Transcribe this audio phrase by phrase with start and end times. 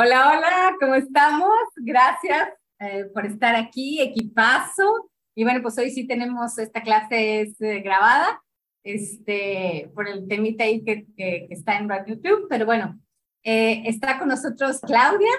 [0.00, 1.50] Hola, hola, ¿cómo estamos?
[1.74, 5.10] Gracias eh, por estar aquí, equipazo.
[5.34, 8.40] Y bueno, pues hoy sí tenemos, esta clase es eh, grabada,
[8.84, 12.96] este, por el temita ahí que, que, está en YouTube, pero bueno,
[13.42, 15.32] eh, está con nosotros Claudia.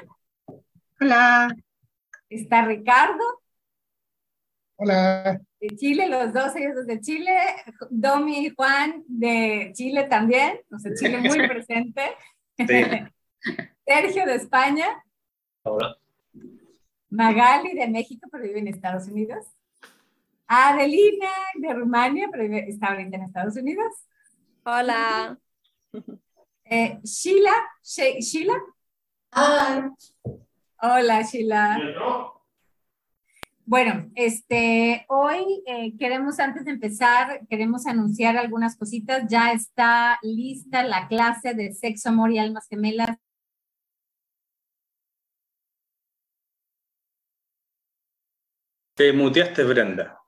[0.99, 1.55] Hola.
[2.27, 3.23] Está Ricardo.
[4.75, 5.39] Hola.
[5.61, 7.33] De Chile, los dos ellos de Chile.
[7.89, 12.01] Domi y Juan de Chile también, o sea, Chile muy presente.
[12.57, 12.65] Sí.
[13.89, 15.03] Sergio de España.
[15.63, 15.97] Hola.
[17.09, 19.47] Magali de México, pero vive en Estados Unidos.
[20.45, 23.91] Adelina de Rumania, pero está ahorita en Estados Unidos.
[24.63, 25.39] Hola.
[26.65, 27.51] Eh, Sheila,
[27.81, 28.61] Sheila.
[30.83, 31.79] Hola, Sheila.
[33.65, 39.23] Bueno, este, hoy eh, queremos, antes de empezar, queremos anunciar algunas cositas.
[39.27, 43.17] Ya está lista la clase de sexo, amor y almas gemelas
[48.99, 50.21] Te muteaste, Brenda.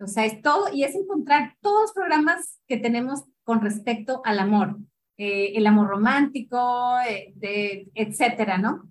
[0.00, 4.40] o sea, es todo, y es encontrar todos los programas que tenemos con respecto al
[4.40, 4.78] amor,
[5.16, 7.34] eh, el amor romántico, eh,
[7.94, 8.90] etcétera, ¿no?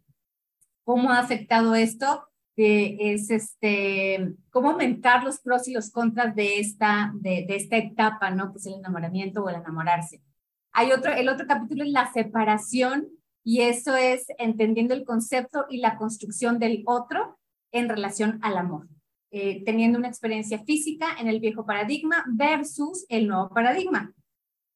[0.86, 2.24] ¿Cómo ha afectado esto?
[2.56, 7.78] Que es este, cómo aumentar los pros y los contras de esta, de, de, esta
[7.78, 8.52] etapa, ¿no?
[8.52, 10.22] Que es el enamoramiento o el enamorarse.
[10.72, 13.08] Hay otro, el otro capítulo es la separación
[13.44, 17.38] y eso es entendiendo el concepto y la construcción del otro
[17.72, 18.88] en relación al amor,
[19.32, 24.14] eh, teniendo una experiencia física en el viejo paradigma versus el nuevo paradigma.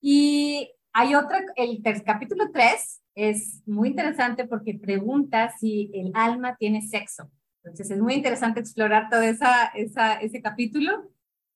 [0.01, 6.81] Y hay otra, el capítulo 3 es muy interesante porque pregunta si el alma tiene
[6.81, 7.31] sexo.
[7.63, 11.11] Entonces es muy interesante explorar todo esa, esa, ese capítulo.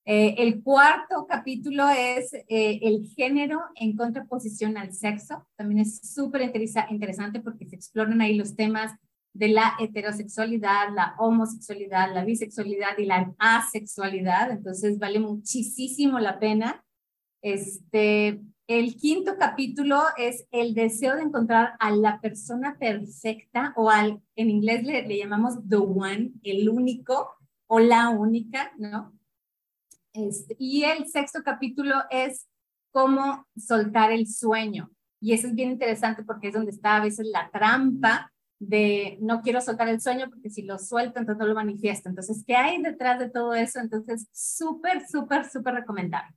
[0.05, 5.47] Eh, el cuarto capítulo es eh, el género en contraposición al sexo.
[5.55, 8.91] También es súper interesante porque se exploran ahí los temas
[9.33, 14.51] de la heterosexualidad, la homosexualidad, la bisexualidad y la asexualidad.
[14.51, 16.85] Entonces vale muchísimo la pena.
[17.41, 24.21] Este, el quinto capítulo es el deseo de encontrar a la persona perfecta o al,
[24.35, 27.29] en inglés le, le llamamos the one, el único
[27.67, 29.13] o la única, ¿no?
[30.13, 32.47] Este, y el sexto capítulo es
[32.91, 34.91] cómo soltar el sueño.
[35.19, 39.41] Y eso es bien interesante porque es donde está a veces la trampa de no
[39.41, 42.09] quiero soltar el sueño porque si lo suelto entonces no lo manifiesto.
[42.09, 43.79] Entonces, ¿qué hay detrás de todo eso?
[43.79, 46.35] Entonces, súper, súper, súper recomendable.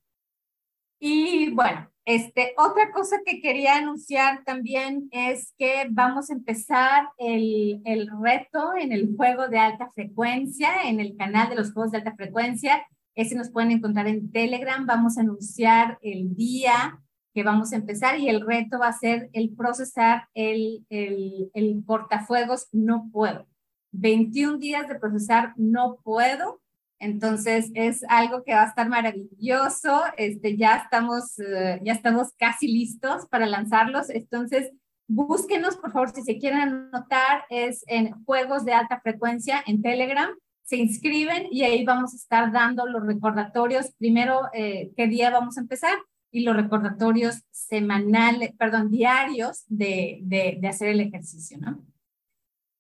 [0.99, 7.83] Y bueno, este, otra cosa que quería anunciar también es que vamos a empezar el,
[7.85, 11.99] el, reto en el juego de alta frecuencia, en el canal de los juegos de
[11.99, 12.87] alta frecuencia.
[13.17, 14.87] Ese nos pueden encontrar en Telegram.
[14.87, 17.03] Vamos a anunciar el día
[17.35, 21.83] que vamos a empezar y el reto va a ser el procesar el, el, el
[21.85, 23.47] portafuegos no puedo.
[23.93, 26.61] 21 días de procesar no puedo
[26.99, 30.03] entonces es algo que va a estar maravilloso.
[30.17, 34.11] Este, ya estamos, eh, ya estamos casi listos para lanzarlos.
[34.11, 34.73] Entonces
[35.09, 40.31] búsquenos, por favor, si se quieren anotar, es en juegos de alta frecuencia en Telegram.
[40.65, 43.93] Se inscriben y ahí vamos a estar dando los recordatorios.
[43.99, 45.97] Primero, eh, qué día vamos a empezar
[46.33, 51.85] y los recordatorios semanales, perdón, diarios de, de, de hacer el ejercicio, ¿no?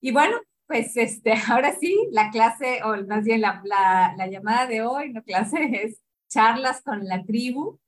[0.00, 0.36] Y bueno,
[0.66, 5.12] pues este, ahora sí, la clase, o más bien la, la, la, llamada de hoy,
[5.12, 7.78] no clase, es charlas con la tribu.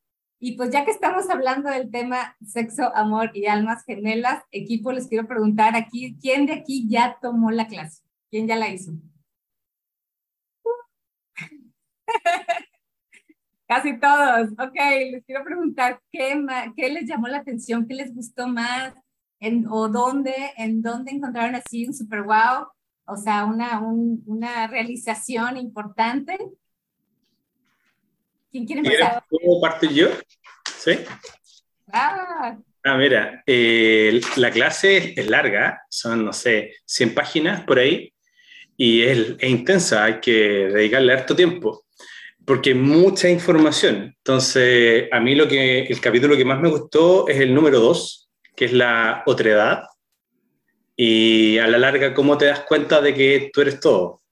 [0.40, 5.08] Y pues ya que estamos hablando del tema sexo, amor y almas gemelas, equipo, les
[5.08, 8.04] quiero preguntar aquí, ¿quién de aquí ya tomó la clase?
[8.30, 8.92] ¿Quién ya la hizo?
[13.68, 14.50] Casi todos.
[14.52, 14.76] Ok,
[15.10, 16.40] les quiero preguntar, ¿qué,
[16.76, 17.86] ¿qué les llamó la atención?
[17.86, 18.94] ¿Qué les gustó más?
[19.40, 22.68] En, o dónde, en dónde encontraron así un super wow,
[23.06, 26.36] o sea, una, una realización importante.
[28.50, 29.24] ¿Quién quiere empezar?
[29.28, 30.08] ¿Puedo partir yo?
[30.78, 30.92] ¿Sí?
[31.92, 32.58] Ah.
[32.84, 38.12] Ah, mira, eh, la clase es larga, son, no sé, 100 páginas por ahí,
[38.76, 41.84] y es, es intensa, hay que dedicarle harto tiempo,
[42.46, 44.14] porque mucha información.
[44.18, 48.27] Entonces, a mí lo que, el capítulo que más me gustó es el número 2,
[48.58, 49.84] que es la otredad,
[50.96, 54.22] y a la larga, ¿cómo te das cuenta de que tú eres todo?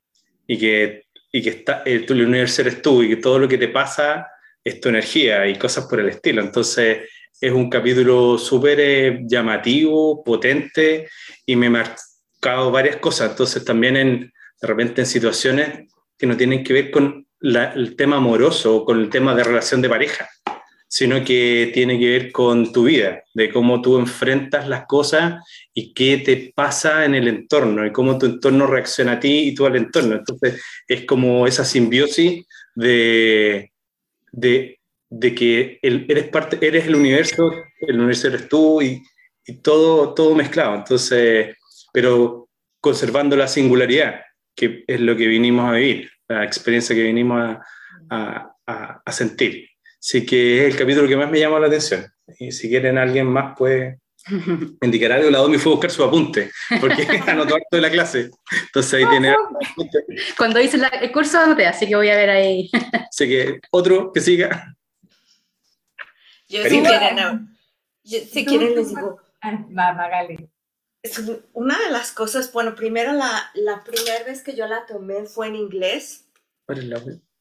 [0.48, 3.56] Y que, y que está, eh, el universo eres tú, y que todo lo que
[3.56, 4.26] te pasa
[4.64, 6.42] es tu energía y cosas por el estilo.
[6.42, 7.08] Entonces,
[7.40, 11.08] es un capítulo súper eh, llamativo, potente,
[11.46, 13.30] y me ha marcado varias cosas.
[13.30, 15.88] Entonces, también en, de repente en situaciones
[16.18, 19.80] que no tienen que ver con el tema amoroso o con el tema de relación
[19.80, 20.28] de pareja,
[20.88, 25.42] sino que tiene que ver con tu vida, de cómo tú enfrentas las cosas
[25.74, 29.54] y qué te pasa en el entorno y cómo tu entorno reacciona a ti y
[29.54, 30.16] tú al entorno.
[30.16, 33.72] Entonces, es como esa simbiosis de,
[34.32, 34.78] de,
[35.10, 37.50] de que eres, parte, eres el universo,
[37.80, 39.02] el universo eres tú y,
[39.44, 40.76] y, todo, todo mezclado.
[40.76, 41.56] Entonces,
[41.92, 42.48] pero
[42.80, 44.20] conservando la singularidad,
[44.54, 47.58] que es lo que vinimos a vivir, la experiencia que vinimos
[48.08, 49.68] a, a, a sentir.
[50.06, 52.06] Así que es el capítulo que más me llama la atención.
[52.38, 53.98] Y si quieren alguien más puede
[54.82, 58.30] indicar algo, la Domi fue a buscar su apunte, porque anotó harto de la clase.
[58.66, 59.34] Entonces ahí tiene...
[60.38, 62.70] Cuando hice la, el curso anoté, así que voy a ver ahí.
[63.10, 64.76] Así que otro que siga.
[66.48, 67.48] Yo si quieren, no.
[68.04, 69.20] Yo, si quieren les digo.
[69.76, 70.36] Va, Magali.
[71.52, 75.48] Una de las cosas, bueno, primero la, la primera vez que yo la tomé fue
[75.48, 76.28] en inglés.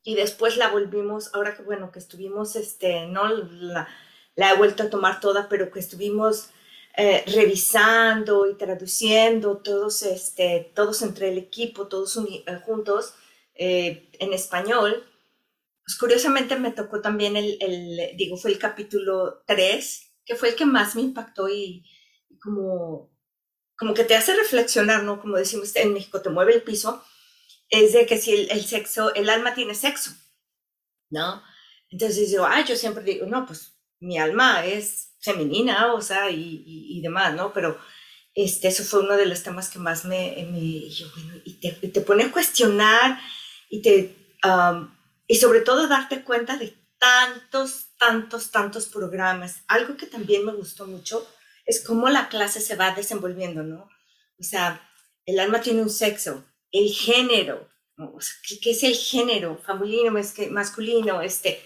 [0.05, 3.89] Y después la volvimos, ahora que bueno, que estuvimos, este, no la,
[4.35, 6.51] la he vuelto a tomar toda, pero que estuvimos
[6.97, 13.15] eh, revisando y traduciendo todos, este, todos entre el equipo, todos eh, juntos
[13.55, 15.05] eh, en español.
[15.85, 20.55] Pues curiosamente me tocó también el, el, digo, fue el capítulo 3, que fue el
[20.55, 21.85] que más me impactó y,
[22.29, 23.11] y como
[23.77, 25.19] como que te hace reflexionar, ¿no?
[25.21, 27.03] Como decimos en México, te mueve el piso,
[27.69, 30.11] es de que si el, sexo, el alma tiene sexo,
[31.09, 31.41] ¿no?
[31.89, 36.63] Entonces yo, ah, yo siempre digo, no, pues mi alma es femenina, o sea, y,
[36.65, 37.53] y, y demás, ¿no?
[37.53, 37.77] Pero
[38.35, 41.71] este, eso fue uno de los temas que más me, me yo, bueno, y te,
[41.71, 43.19] te, pone a cuestionar
[43.69, 44.93] y te, um,
[45.25, 49.63] y sobre todo darte cuenta de tantos, tantos, tantos programas.
[49.67, 51.25] Algo que también me gustó mucho
[51.65, 53.89] es cómo la clase se va desenvolviendo, ¿no?
[54.37, 54.85] O sea,
[55.25, 56.43] el alma tiene un sexo,
[56.75, 59.57] el género, o sea, ¿qué, ¿qué, es el género?
[59.65, 60.11] Femenino,
[60.51, 61.61] masculino, este,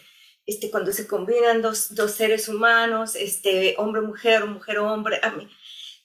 [0.45, 5.19] este, cuando se combinan dos, dos seres humanos, este, hombre-mujer, mujer-hombre,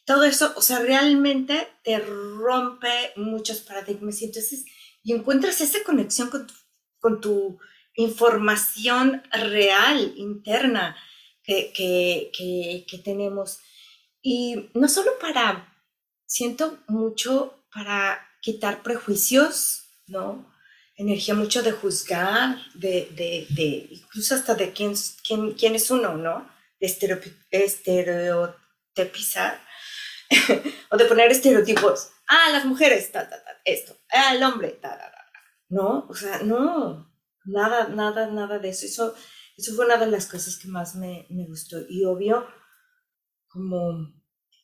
[0.07, 4.65] todo eso, o sea, realmente te rompe muchos paradigmas y entonces,
[5.03, 6.55] y encuentras esa conexión con tu,
[6.99, 7.59] con tu
[7.95, 10.97] información real, interna,
[11.43, 13.59] que, que, que, que tenemos.
[14.23, 15.75] Y no solo para,
[16.27, 20.53] siento mucho para quitar prejuicios, ¿no?
[20.97, 24.93] Energía mucho de juzgar, de, de, de incluso hasta de quién,
[25.27, 26.47] quién, quién es uno, ¿no?
[26.79, 29.59] De estereotipizar
[30.91, 32.11] o de poner estereotipos.
[32.29, 33.97] Ah, las mujeres, ta, ta, ta, esto.
[34.11, 35.25] Ah, el hombre, ta, ta, ta.
[35.71, 37.11] No, o sea, no,
[37.47, 38.85] nada, nada, nada de eso.
[38.85, 39.15] Eso,
[39.57, 41.79] eso fue una de las cosas que más me, me gustó.
[41.89, 42.47] Y obvio,
[43.49, 44.13] como,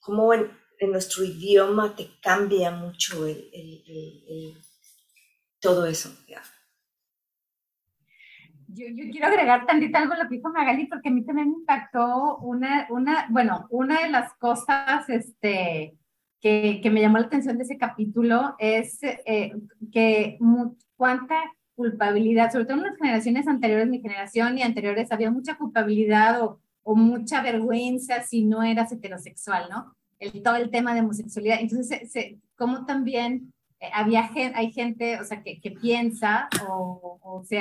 [0.00, 3.82] como en, en, nuestro idioma te cambia mucho el, el,
[4.28, 4.54] el,
[5.60, 6.10] todo eso.
[8.68, 11.50] Yo, yo, quiero agregar tantito algo a lo que dijo Magali, porque a mí también
[11.50, 15.98] me impactó una, una bueno, una de las cosas este,
[16.40, 19.52] que, que me llamó la atención de ese capítulo es eh,
[19.92, 20.38] que
[20.96, 21.36] cuánta
[21.74, 26.60] culpabilidad, sobre todo en las generaciones anteriores, mi generación y anteriores, había mucha culpabilidad o,
[26.82, 29.96] o mucha vergüenza si no eras heterosexual, ¿no?
[30.20, 31.58] El, todo el tema de homosexualidad.
[31.60, 37.60] Entonces, se, como también eh, había hay gente, o sea, que, piensa o, o se,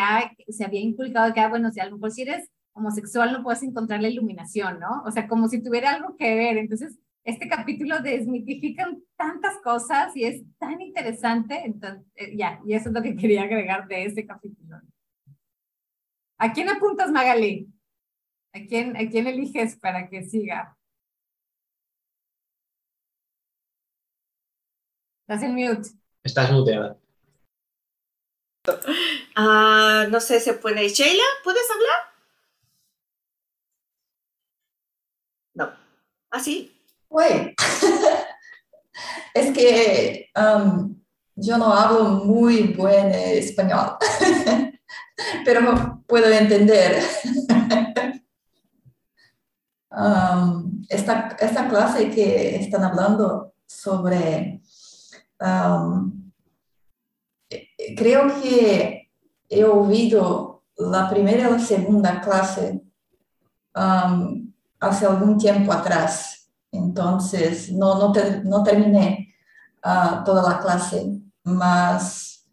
[0.49, 4.01] se había inculcado que, ah, bueno, si a lo si eres homosexual no puedes encontrar
[4.01, 5.03] la iluminación, ¿no?
[5.05, 6.57] O sea, como si tuviera algo que ver.
[6.57, 11.61] Entonces, este capítulo desmitifica tantas cosas y es tan interesante.
[11.65, 14.79] Entonces, eh, ya, y eso es lo que quería agregar de este capítulo.
[16.37, 17.67] ¿A quién apuntas, Magali?
[18.53, 20.77] ¿A quién, ¿A quién eliges para que siga?
[25.29, 25.89] Estás en mute.
[26.23, 26.97] Estás muteada.
[29.37, 30.89] Uh, no sé, se pone.
[30.89, 31.99] Sheila, ¿puedes hablar?
[35.53, 35.71] No.
[36.31, 36.81] ¿Ah, sí?
[37.09, 37.53] Uy,
[39.35, 40.99] es que um,
[41.35, 43.97] yo no hablo muy buen español,
[45.45, 47.03] pero puedo entender.
[49.91, 54.61] Um, esta, esta, clase que están hablando sobre,
[57.95, 59.09] creo que
[59.49, 62.81] he oído la primera y la segunda clase
[63.73, 66.49] hace algún tiempo atrás.
[66.71, 69.33] Entonces, no, no, terminé
[69.83, 72.47] uh, toda la clase, mas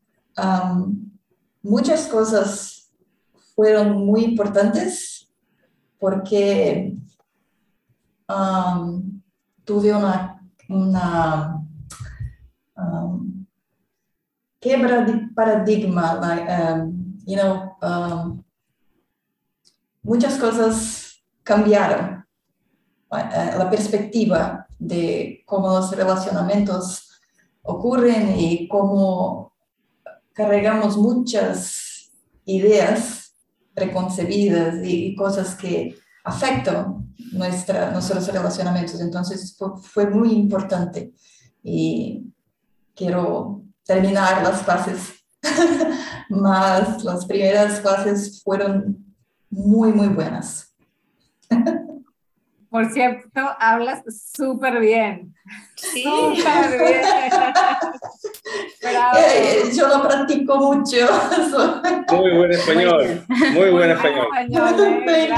[1.63, 2.91] muchas cosas
[3.55, 5.29] fueron muy importantes
[5.99, 6.95] porque
[9.65, 9.95] tuve
[10.69, 11.66] una
[14.61, 16.47] quebra de paradigma, like,
[17.27, 18.45] you know,
[20.03, 22.25] muchas cosas cambiaron
[23.13, 27.21] eh, la perspectiva de cómo los relacionamientos
[27.63, 29.53] ocurren y cómo
[30.33, 32.11] cargamos muchas
[32.45, 33.35] ideas
[33.75, 39.01] preconcebidas y cosas que afectan nuestra, nuestros relacionamientos.
[39.01, 41.13] Entonces fue, muy importante
[41.63, 42.25] y
[42.97, 45.15] quiero terminar las clases,
[46.31, 48.97] más las primeras clases fueron
[49.51, 50.75] muy, muy buenas.
[52.69, 54.03] Por cierto, hablas
[54.35, 55.35] súper bien.
[55.77, 56.03] Sí.
[56.03, 57.03] Súper bien.
[59.19, 60.97] Eh, yo lo practico mucho.
[62.13, 63.25] Muy buen español.
[63.53, 64.29] Muy buen español.
[65.09, 65.29] Eh,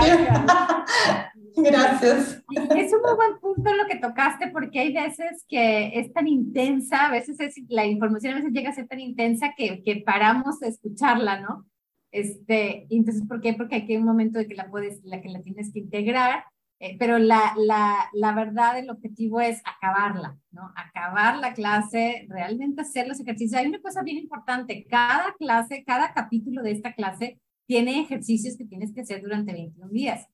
[1.62, 2.42] gracias.
[2.76, 7.06] Es un muy buen punto lo que tocaste porque hay veces que es tan intensa,
[7.06, 10.60] a veces es, la información a veces llega a ser tan intensa que, que paramos
[10.60, 11.66] de escucharla, ¿no?
[12.10, 13.54] Este, entonces, ¿por qué?
[13.54, 16.44] Porque aquí hay un momento de que la puedes, la que la tienes que integrar,
[16.80, 20.72] eh, pero la, la, la, verdad, el objetivo es acabarla, ¿no?
[20.76, 23.60] Acabar la clase, realmente hacer los ejercicios.
[23.60, 28.64] Hay una cosa bien importante, cada clase, cada capítulo de esta clase tiene ejercicios que
[28.64, 30.26] tienes que hacer durante 21 días.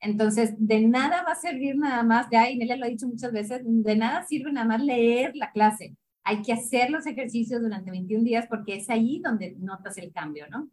[0.00, 3.60] Entonces, de nada va a servir nada más, ya Inelia lo ha dicho muchas veces,
[3.64, 5.94] de nada sirve nada más leer la clase.
[6.24, 10.46] Hay que hacer los ejercicios durante 21 días porque es ahí donde notas el cambio,
[10.48, 10.70] ¿no?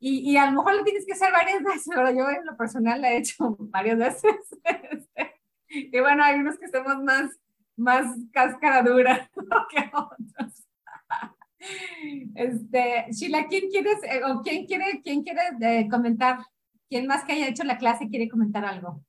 [0.00, 2.56] Y, y, a lo mejor lo tienes que hacer varias veces, pero yo en lo
[2.56, 4.34] personal lo he hecho varias veces.
[4.64, 5.34] Este,
[5.68, 7.30] y bueno, hay unos que somos más,
[7.76, 9.30] más cáscara dura
[9.70, 10.64] que otros.
[12.34, 16.38] Este, Sheila, ¿quién quieres, eh, o quién quiere, quién quiere eh, comentar?
[16.88, 19.02] ¿Quién más que haya hecho la clase quiere comentar algo?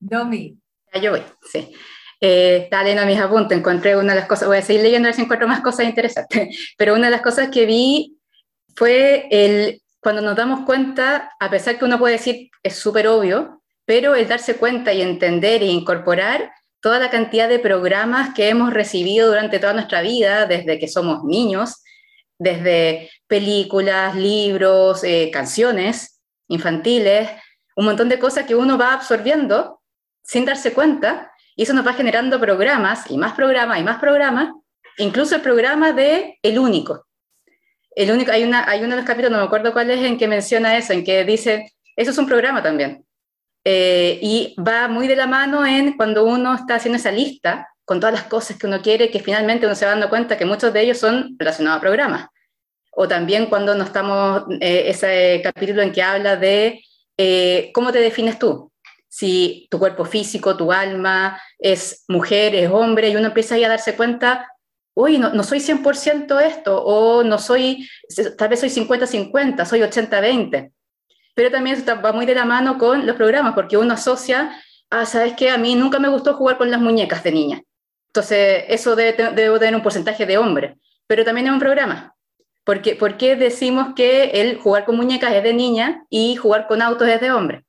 [0.00, 0.58] Domi.
[1.00, 1.72] Yo voy, sí.
[2.20, 5.10] Eh, estaba leyendo mis apuntes, encontré una de las cosas, voy a seguir leyendo a
[5.10, 8.16] ver si encuentro más cosas interesantes, pero una de las cosas que vi
[8.76, 13.62] fue el, cuando nos damos cuenta, a pesar que uno puede decir es súper obvio,
[13.84, 18.72] pero el darse cuenta y entender e incorporar toda la cantidad de programas que hemos
[18.72, 21.82] recibido durante toda nuestra vida, desde que somos niños,
[22.42, 27.30] desde películas, libros, eh, canciones infantiles,
[27.76, 29.80] un montón de cosas que uno va absorbiendo
[30.24, 34.50] sin darse cuenta y eso nos va generando programas y más programas y más programas,
[34.98, 37.06] incluso el programa de El Único.
[37.94, 40.16] El único hay, una, hay uno de los capítulos, no me acuerdo cuál es, en
[40.18, 43.04] que menciona eso, en que dice, eso es un programa también.
[43.64, 48.00] Eh, y va muy de la mano en cuando uno está haciendo esa lista con
[48.00, 50.72] todas las cosas que uno quiere, que finalmente uno se va dando cuenta que muchos
[50.72, 52.28] de ellos son relacionados a programas.
[52.92, 56.84] O también cuando no estamos, eh, ese capítulo en que habla de
[57.16, 58.72] eh, cómo te defines tú
[59.12, 63.68] si tu cuerpo físico, tu alma es mujer, es hombre, y uno empieza ahí a
[63.68, 64.48] darse cuenta,
[64.94, 67.86] uy, no, no soy 100% esto, o no soy,
[68.38, 70.72] tal vez soy 50-50, soy 80-20.
[71.34, 74.58] Pero también está, va muy de la mano con los programas, porque uno asocia,
[74.88, 77.62] ah, sabes que a mí nunca me gustó jugar con las muñecas de niña.
[78.14, 80.76] Entonces, eso debe, debe tener un porcentaje de hombre,
[81.06, 82.14] pero también es un programa.
[82.62, 86.82] Porque, ¿Por qué decimos que el jugar con muñecas es de niña y jugar con
[86.82, 87.64] autos es de hombre?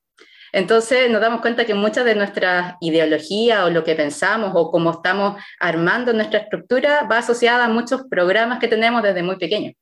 [0.51, 4.91] Entonces nos damos cuenta que mucha de nuestra ideología o lo que pensamos o cómo
[4.91, 9.73] estamos armando nuestra estructura va asociada a muchos programas que tenemos desde muy pequeños.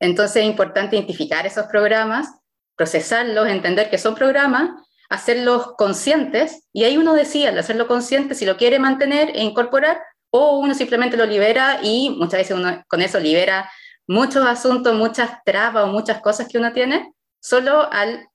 [0.00, 2.34] Entonces es importante identificar esos programas,
[2.74, 4.70] procesarlos, entender que son programas,
[5.10, 10.00] hacerlos conscientes, y ahí uno decía, al hacerlo consciente, si lo quiere mantener e incorporar,
[10.30, 13.68] o uno simplemente lo libera y muchas veces uno con eso libera
[14.06, 18.28] muchos asuntos, muchas trabas o muchas cosas que uno tiene, solo al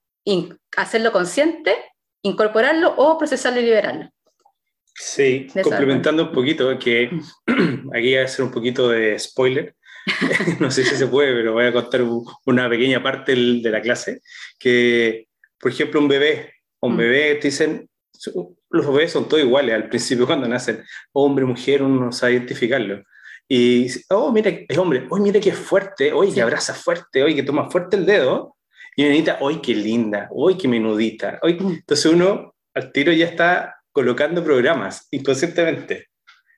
[0.75, 1.75] hacerlo consciente,
[2.21, 4.09] incorporarlo o procesarlo y liberarlo.
[4.93, 7.09] Sí, complementando un poquito, que
[7.93, 9.75] aquí voy a hacer un poquito de spoiler.
[10.59, 12.01] no sé si se puede, pero voy a contar
[12.45, 14.21] una pequeña parte de la clase,
[14.59, 15.27] que,
[15.59, 16.54] por ejemplo, un bebé
[16.85, 16.97] Un Mm.
[16.97, 17.89] bebé, te dicen,
[18.69, 23.03] los bebés son todos iguales al principio cuando nacen, hombre, mujer, uno no sabe identificarlo.
[23.47, 26.35] Y, oh, mira, es hombre, hoy mira que es fuerte, hoy Sí.
[26.35, 28.55] que abraza fuerte, hoy que toma fuerte el dedo,
[28.95, 31.39] y una niñita, hoy qué linda, hoy qué menudita.
[31.43, 31.55] Hoy...
[31.59, 31.73] Mm.
[31.73, 36.07] Entonces uno al tiro ya está colocando programas inconscientemente.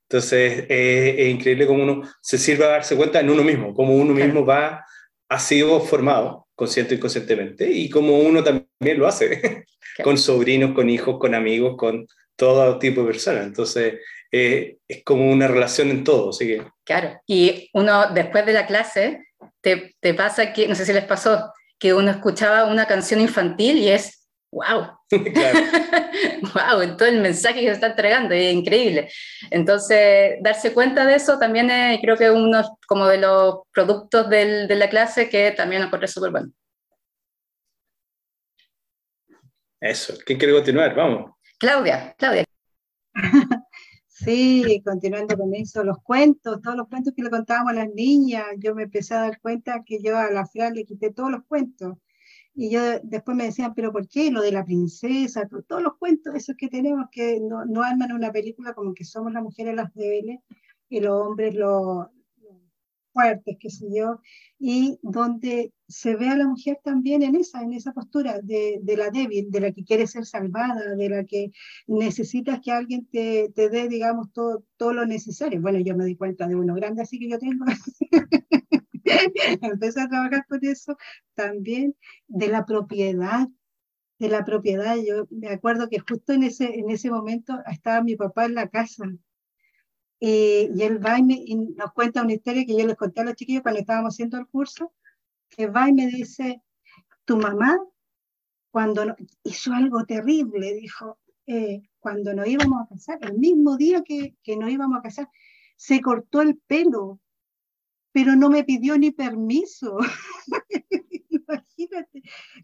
[0.10, 3.96] Entonces eh, es increíble cómo uno se sirve a darse cuenta en uno mismo, cómo
[3.96, 4.86] uno mismo va,
[5.29, 9.64] ha sido formado consciente y inconscientemente, y cómo uno también lo hace,
[10.04, 13.46] con sobrinos, con hijos, con amigos, con todo tipo de personas.
[13.46, 14.00] Entonces
[14.32, 18.66] eh, es como una relación en todo, así que Claro, y uno después de la
[18.66, 19.22] clase
[19.62, 23.78] te, te pasa que, no sé si les pasó, que uno escuchaba una canción infantil
[23.78, 24.17] y es,
[24.51, 24.88] wow,
[25.34, 25.60] claro.
[26.82, 29.10] wow, todo el mensaje que se está entregando, es increíble.
[29.51, 34.30] Entonces, darse cuenta de eso también es, creo que es uno como de los productos
[34.30, 36.51] del- de la clase que también encontré súper bueno.
[39.80, 40.96] Eso, ¿quién quiere continuar?
[40.96, 41.32] Vamos.
[41.60, 42.44] Claudia, Claudia.
[44.20, 48.46] Sí, continuando con eso, los cuentos, todos los cuentos que le contábamos a las niñas,
[48.58, 51.42] yo me empecé a dar cuenta que yo a la Fran le quité todos los
[51.48, 51.98] cuentos.
[52.58, 54.32] Y yo después me decían, pero ¿por qué?
[54.32, 58.12] Lo de la princesa, to- todos los cuentos esos que tenemos que no, no arman
[58.14, 60.40] una película como que somos las mujeres las débiles
[60.90, 62.08] y los hombres los
[63.14, 64.20] fuertes, qué sé yo,
[64.60, 68.98] y donde se ve a la mujer también en esa, en esa postura de, de
[68.98, 71.52] la débil, de la que quiere ser salvada, de la que
[71.88, 75.62] necesitas que alguien te, te dé, digamos, todo, todo lo necesario.
[75.62, 77.66] Bueno, yo me di cuenta de uno grande, así que yo tengo.
[79.62, 80.98] Empecé a trabajar con eso
[81.36, 81.96] también,
[82.28, 83.48] de la propiedad.
[84.20, 88.16] De la propiedad, yo me acuerdo que justo en ese, en ese momento estaba mi
[88.16, 89.06] papá en la casa
[90.20, 93.22] eh, y él va y, me- y nos cuenta una historia que yo les conté
[93.22, 94.94] a los chiquillos cuando estábamos haciendo el curso,
[95.50, 96.64] que va y me dice,
[97.26, 97.80] tu mamá
[98.72, 104.04] cuando no- hizo algo terrible, dijo, eh, cuando nos íbamos a casar, el mismo día
[104.04, 105.30] que, que nos íbamos a casar,
[105.78, 107.20] se cortó el pelo,
[108.18, 110.00] pero no me pidió ni permiso.
[111.30, 112.24] Imagínate,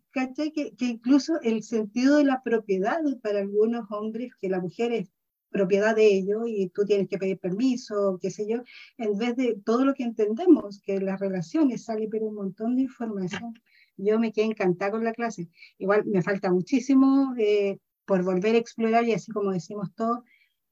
[0.10, 0.52] ¿cachai?
[0.52, 5.12] Que, que incluso el sentido de la propiedad para algunos hombres, que la mujer es
[5.52, 8.64] propiedad de ellos y tú tienes que pedir permiso, qué sé yo,
[8.98, 12.82] en vez de todo lo que entendemos, que las relaciones sale pero un montón de
[12.82, 13.54] información.
[13.96, 15.50] Yo me quedé encantada con la clase.
[15.78, 20.22] Igual me falta muchísimo eh, por volver a explorar y así como decimos todos,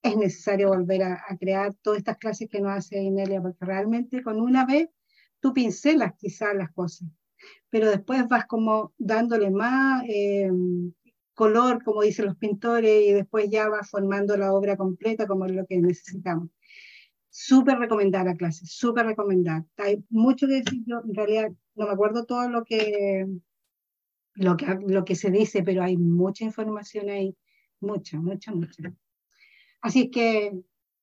[0.02, 4.40] es necesario volver a, crear todas estas clases que nos hace Inelia, porque realmente con
[4.40, 4.90] una vez
[5.40, 7.08] tú pincelas quizás las cosas,
[7.70, 10.50] pero después vas como dándole más eh,
[11.34, 15.54] color, como dicen los pintores, y después ya vas formando la obra completa como es
[15.54, 16.50] lo que necesitamos.
[17.30, 19.66] Súper recomendar la clase, súper recomendar.
[19.78, 23.26] Hay mucho que decir, yo en realidad no me acuerdo todo lo que,
[24.36, 27.36] lo que, lo que se dice, pero hay mucha información ahí,
[27.80, 28.94] mucha, mucha, mucha.
[29.82, 30.52] Así que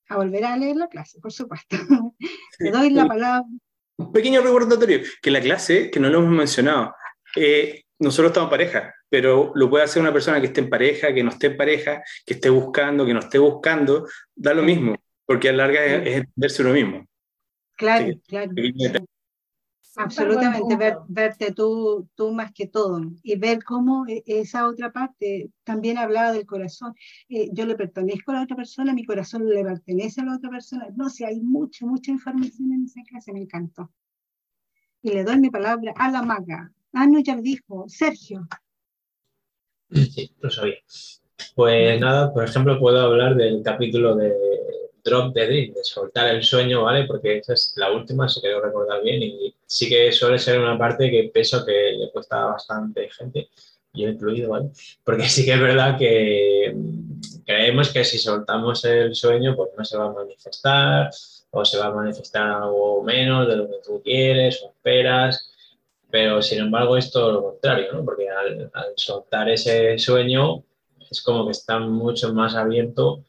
[0.09, 1.77] a volver a leer la clase, por supuesto.
[2.59, 3.45] Te doy la palabra.
[3.97, 6.95] Un pequeño recordatorio, que la clase, que no lo hemos mencionado,
[7.37, 11.13] eh, nosotros estamos en pareja, pero lo puede hacer una persona que esté en pareja,
[11.13, 14.95] que no esté en pareja, que esté buscando, que no esté buscando, da lo mismo,
[15.27, 17.09] porque a la larga es, es entenderse uno mismo.
[17.77, 18.21] Claro, Sí.
[18.29, 18.53] claro.
[19.99, 25.51] Absolutamente, ver- verte tú, tú más que todo y ver cómo e- esa otra parte
[25.65, 26.95] también hablaba del corazón.
[27.29, 30.51] Eh, yo le pertenezco a la otra persona, mi corazón le pertenece a la otra
[30.51, 30.87] persona.
[30.97, 33.91] No sé, hay mucha, mucha información en esa clase, me encantó.
[35.03, 36.73] Y le doy mi palabra a la maga.
[36.93, 38.47] Ah, no, ya lo dijo, Sergio.
[39.91, 40.77] Sí, lo sabía.
[41.55, 44.33] Pues nada, por ejemplo, puedo hablar del capítulo de
[45.09, 47.05] Drop the Dream, de soltar el sueño, ¿vale?
[47.05, 50.79] Porque esa es la última, si quiero recordar bien, y sí que suele ser una
[50.79, 53.49] parte que pienso que le cuesta bastante gente,
[53.93, 54.71] yo incluido, ¿vale?
[55.05, 59.85] Porque sí que es verdad que mm, creemos que si soltamos el sueño, pues no
[59.85, 61.11] se va a manifestar,
[61.51, 65.51] o se va a manifestar algo menos de lo que tú quieres o esperas,
[66.11, 68.05] pero sin embargo es todo lo contrario, ¿no?
[68.05, 70.63] Porque al soltar ese sueño
[71.11, 73.25] es como que está mucho más abierto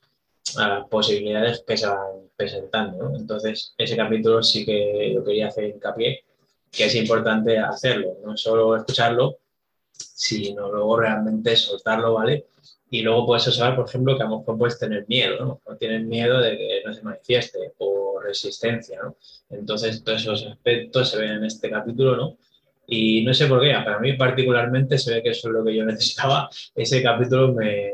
[0.55, 3.15] las posibilidades que se van presentando, ¿no?
[3.17, 6.23] Entonces, ese capítulo sí que yo quería hacer hincapié,
[6.71, 9.39] que es importante hacerlo, no solo escucharlo,
[9.91, 12.45] sino luego realmente soltarlo, ¿vale?
[12.91, 15.61] Y luego puedes observar, por ejemplo, que a lo mejor puedes tener miedo, ¿no?
[15.65, 19.15] O tienes miedo de que no se manifieste o resistencia, ¿no?
[19.49, 22.37] Entonces, todos esos aspectos se ven en este capítulo, ¿no?
[22.87, 25.75] Y no sé por qué, para mí particularmente se ve que eso es lo que
[25.75, 26.49] yo necesitaba.
[26.73, 27.91] Ese capítulo me,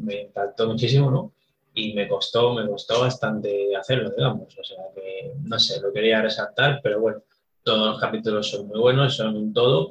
[0.00, 1.32] me impactó muchísimo, ¿no?
[1.80, 4.56] Y me costó, me costó bastante hacerlo, digamos.
[4.58, 7.22] O sea que, no sé, lo quería resaltar, pero bueno,
[7.62, 9.90] todos los capítulos son muy buenos, son un todo.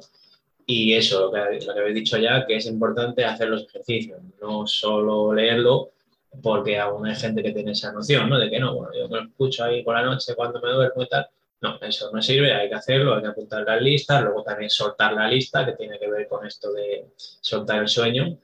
[0.66, 4.20] Y eso, lo que, lo que habéis dicho ya, que es importante hacer los ejercicios,
[4.40, 5.90] no solo leerlo,
[6.42, 8.38] porque aún hay gente que tiene esa noción, ¿no?
[8.38, 11.02] De que no, bueno, yo me lo escucho ahí por la noche cuando me duermo
[11.02, 11.26] y tal.
[11.60, 15.12] No, eso no sirve, hay que hacerlo, hay que apuntar las listas, luego también soltar
[15.12, 18.38] la lista, que tiene que ver con esto de soltar el sueño.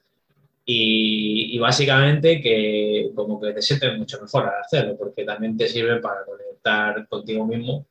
[0.69, 5.69] Y, y, básicamente que como que te sientes mucho mejor al hacerlo, porque también te
[5.69, 7.87] sirve para conectar contigo mismo,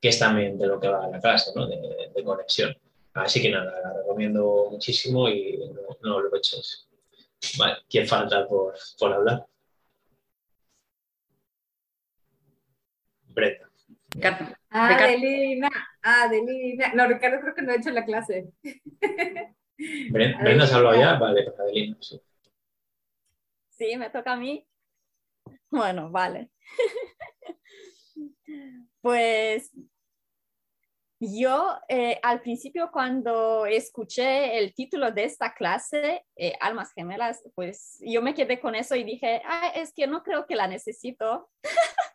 [0.00, 1.68] que es también de lo que va la clase, ¿no?
[1.68, 2.76] de, de conexión.
[3.14, 6.88] Así que nada, la recomiendo muchísimo y no, no lo eches.
[7.58, 9.46] Vale, ¿quién falta por, por hablar?
[13.28, 13.70] Brenda.
[14.70, 15.68] Adelina,
[16.02, 16.92] Adelina.
[16.94, 18.50] No, Ricardo creo que no ha hecho la clase.
[19.78, 21.96] Brenda, se ha hablado ya, vale, Adelina.
[22.00, 22.20] Sí.
[23.70, 24.66] sí, me toca a mí.
[25.70, 26.50] Bueno, vale.
[29.00, 29.72] pues
[31.18, 37.98] yo eh, al principio cuando escuché el título de esta clase, eh, Almas Gemelas, pues
[38.00, 41.48] yo me quedé con eso y dije, ah, es que no creo que la necesito.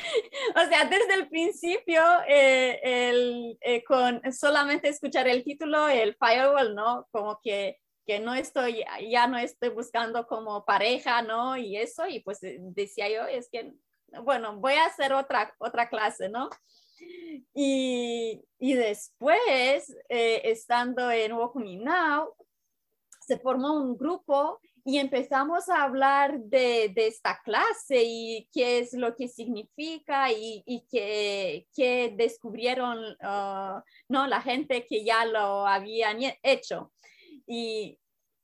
[0.56, 7.06] o sea, desde el principio, eh, el, con solamente escuchar el título, el firewall, ¿no?
[7.10, 11.56] Como que, que no estoy, ya no estoy buscando como pareja, ¿no?
[11.56, 13.72] Y eso, y pues decía yo, es que,
[14.22, 16.50] bueno, voy a hacer otra, otra clase, ¿no?
[17.54, 22.34] Y, y después, eh, estando en Now,
[23.20, 28.92] se formó un grupo y empezamos a hablar de, de, esta clase y qué es
[28.92, 35.66] lo que significa y, y qué, qué, descubrieron uh, no, la gente que ya lo
[35.66, 36.92] habían hecho.
[37.46, 37.98] Y,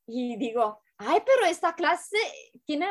[0.07, 2.19] y digo, ay, pero esta clase
[2.65, 2.87] tiene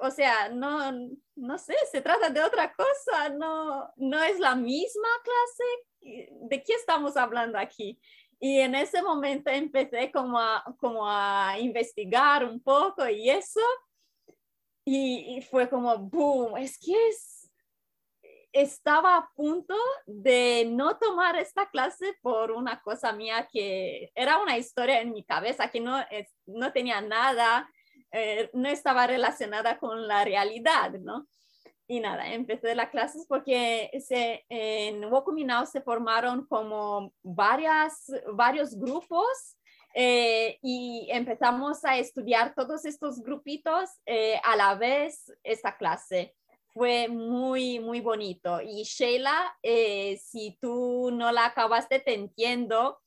[0.00, 0.92] o sea, no,
[1.36, 6.26] no sé, se trata de otra cosa, no, no es la misma clase.
[6.48, 7.98] ¿De qué estamos hablando aquí?
[8.44, 13.62] Y en ese momento empecé como a, como a investigar un poco y eso.
[14.84, 17.50] Y, y fue como, boom, es que es,
[18.52, 24.58] estaba a punto de no tomar esta clase por una cosa mía que era una
[24.58, 25.96] historia en mi cabeza que no,
[26.44, 27.66] no tenía nada
[28.12, 31.26] eh, no estaba relacionada con la realidad, ¿no?
[31.86, 39.56] Y nada, empecé las clases porque se, en Wokuminao se formaron como varias, varios grupos
[39.94, 46.34] eh, y empezamos a estudiar todos estos grupitos eh, a la vez esta clase.
[46.72, 48.60] Fue muy, muy bonito.
[48.60, 52.98] Y Sheila, si tú no la acabaste, te entiendo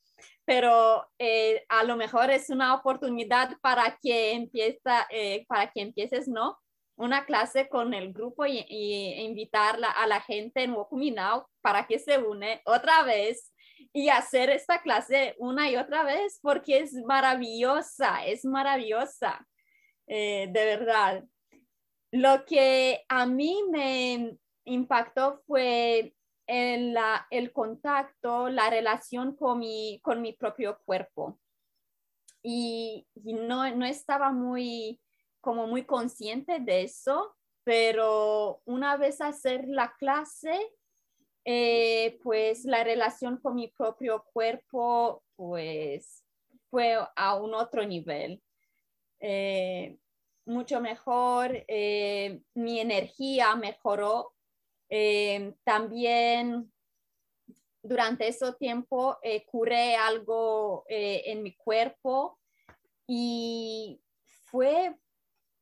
[0.48, 6.30] pero eh, a lo mejor es una oportunidad para que, empieza, eh, para que empieces,
[6.30, 6.58] ¿no?
[6.98, 12.00] Una clase con el grupo y, y invitar a la gente en Wokuminao para que
[12.00, 13.54] se une otra vez
[13.94, 19.48] y hacer esta clase una y otra vez porque es maravillosa, es maravillosa,
[20.08, 21.24] eh, de verdad.
[22.12, 26.14] Lo que a mí me impactó fue
[26.48, 31.40] en la, el contacto, la relación con mi, con mi propio cuerpo.
[32.42, 35.02] Y, no, no, estaba muy,
[35.48, 37.34] como muy consciente de eso,
[37.64, 40.60] pero una vez hacer la clase,
[41.46, 46.26] eh, pues la relación con mi propio cuerpo, pues
[46.70, 48.44] fue a un otro nivel.
[49.22, 49.98] Eh,
[50.46, 54.34] mucho mejor, eh, mi energía mejoró
[55.64, 56.74] también
[57.82, 62.38] durante ese tiempo curé algo en mi cuerpo
[63.08, 64.02] y
[64.48, 64.94] fue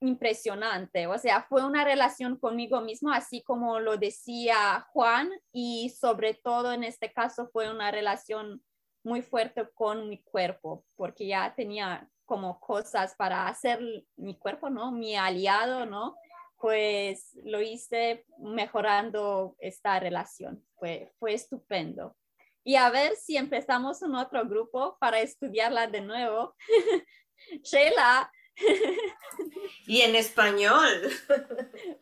[0.07, 6.33] impresionante, o sea, fue una relación conmigo mismo, así como lo decía Juan, y sobre
[6.33, 8.63] todo en este caso fue una relación
[9.03, 13.79] muy fuerte con mi cuerpo, porque ya tenía como cosas para hacer
[14.15, 14.91] mi cuerpo, ¿no?
[14.91, 16.15] Mi aliado, ¿no?
[16.65, 20.65] pues lo hice mejorando esta relación.
[20.79, 22.15] Fue, fue estupendo.
[22.63, 26.55] Y a ver si empezamos un otro grupo para estudiarla de nuevo.
[27.63, 28.31] Sheila.
[29.95, 30.89] y en español.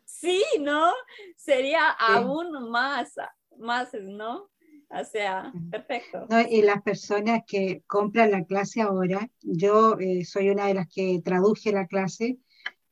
[0.04, 0.92] sí, ¿no?
[1.36, 3.14] Sería aún más,
[3.58, 4.50] más, ¿no?
[4.90, 6.28] O sea, perfecto.
[6.50, 11.22] y las personas que compran la clase ahora, yo eh, soy una de las que
[11.24, 12.40] traduje la clase,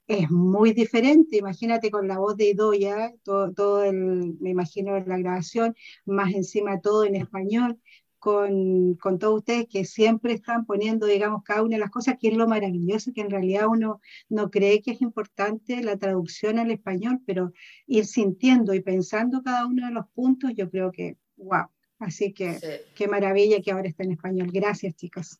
[0.07, 1.37] es muy diferente.
[1.37, 6.79] Imagínate con la voz de Idoya, todo, todo el, me imagino la grabación, más encima
[6.79, 7.79] todo en español,
[8.21, 12.27] con, con todos ustedes que siempre están poniendo, digamos, cada una de las cosas, que
[12.27, 16.69] es lo maravilloso, que en realidad uno no cree que es importante la traducción al
[16.69, 17.51] español, pero
[17.87, 21.65] ir sintiendo y pensando cada uno de los puntos, yo creo que, wow.
[21.97, 24.49] Así que qué maravilla que ahora está en español.
[24.53, 25.39] Gracias, chicos.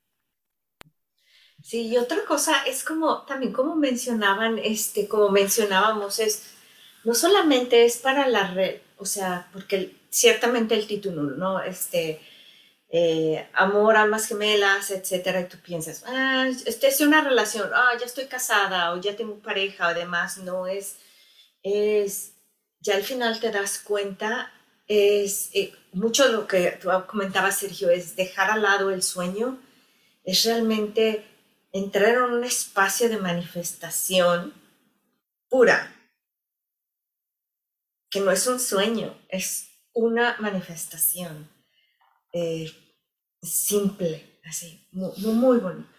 [1.61, 6.55] Sí, y otra cosa es como, también como mencionaban, este, como mencionábamos, es,
[7.03, 11.61] no solamente es para la red, o sea, porque ciertamente el título, ¿no?
[11.61, 12.19] Este,
[12.93, 18.05] eh, amor, almas gemelas, etcétera, y tú piensas, ah, este es una relación, ah, ya
[18.05, 20.97] estoy casada, o ya tengo pareja, o demás, no es,
[21.63, 22.33] es,
[22.81, 24.51] ya al final te das cuenta,
[24.87, 29.57] es, eh, mucho lo que tú comentabas, Sergio, es dejar al lado el sueño,
[30.25, 31.25] es realmente
[31.71, 34.53] entrar en un espacio de manifestación
[35.49, 35.95] pura,
[38.09, 41.60] que no es un sueño, es una manifestación
[42.33, 42.67] eh,
[43.41, 45.89] simple, así, muy, muy bonita.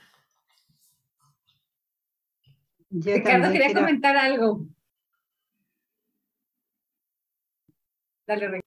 [2.90, 4.66] Ricardo quería comentar algo.
[8.27, 8.62] Dale,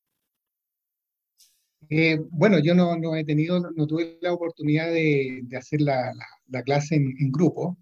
[1.89, 6.11] eh, bueno, yo no, no, he tenido, no tuve la oportunidad de, de hacer la,
[6.47, 7.77] la, clase en, en grupo.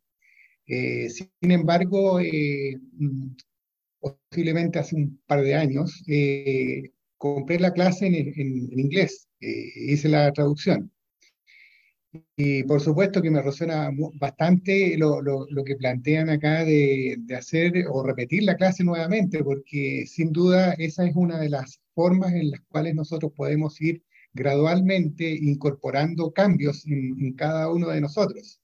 [0.68, 3.36] Eh, sin embargo, eh, mm,
[4.00, 6.04] posiblemente hace un par de años,
[7.18, 9.30] compré la clase en, en, inglés,
[9.76, 10.92] hice la traducción.
[12.36, 17.36] Y por supuesto que me resuena bastante lo, lo, lo que plantean acá de, de,
[17.36, 22.34] hacer o repetir la clase nuevamente, porque sin duda esa es una de las formas
[22.34, 24.04] en las cuales nosotros podemos ir
[24.34, 28.60] gradualmente incorporando cambios en, cada uno de nosotros.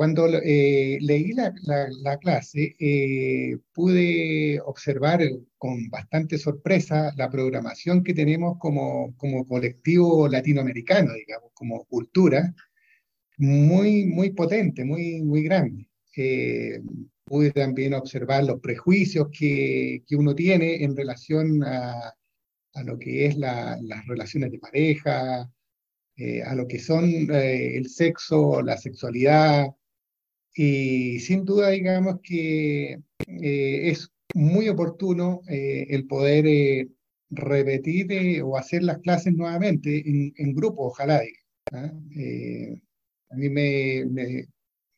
[0.00, 1.52] Cuando eh, leí la,
[2.00, 5.20] la, clase, eh, pude observar
[5.58, 12.54] con bastante sorpresa la programación que tenemos como, como colectivo latinoamericano, digamos, como cultura,
[13.36, 15.86] muy, muy potente, muy, muy grande.
[16.16, 16.80] Eh,
[17.22, 22.14] pude también observar los prejuicios que, que uno tiene en relación a,
[22.72, 25.46] a lo que es la, las relaciones de pareja,
[26.16, 29.74] eh, a lo que son eh, el sexo, la sexualidad.
[30.62, 36.86] Y sin duda, digamos que eh, es muy oportuno el poder
[37.30, 41.22] repetir o hacer las clases nuevamente en, en grupo, ojalá.
[41.72, 41.90] ¿ah?
[43.30, 44.48] a mí me, me,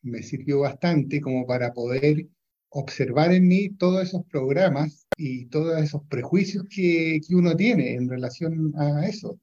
[0.03, 2.27] me sirvió bastante como para poder
[2.71, 8.09] observar en mí todos esos programas y todos esos prejuicios que, que uno tiene en
[8.09, 9.39] relación a eso.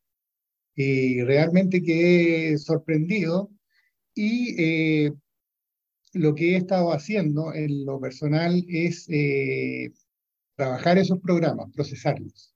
[0.76, 3.50] Y realmente quedé sorprendido
[4.14, 5.14] y eh,
[6.14, 9.92] lo que he estado haciendo en lo personal es eh,
[10.56, 12.54] trabajar esos programas, procesarlos.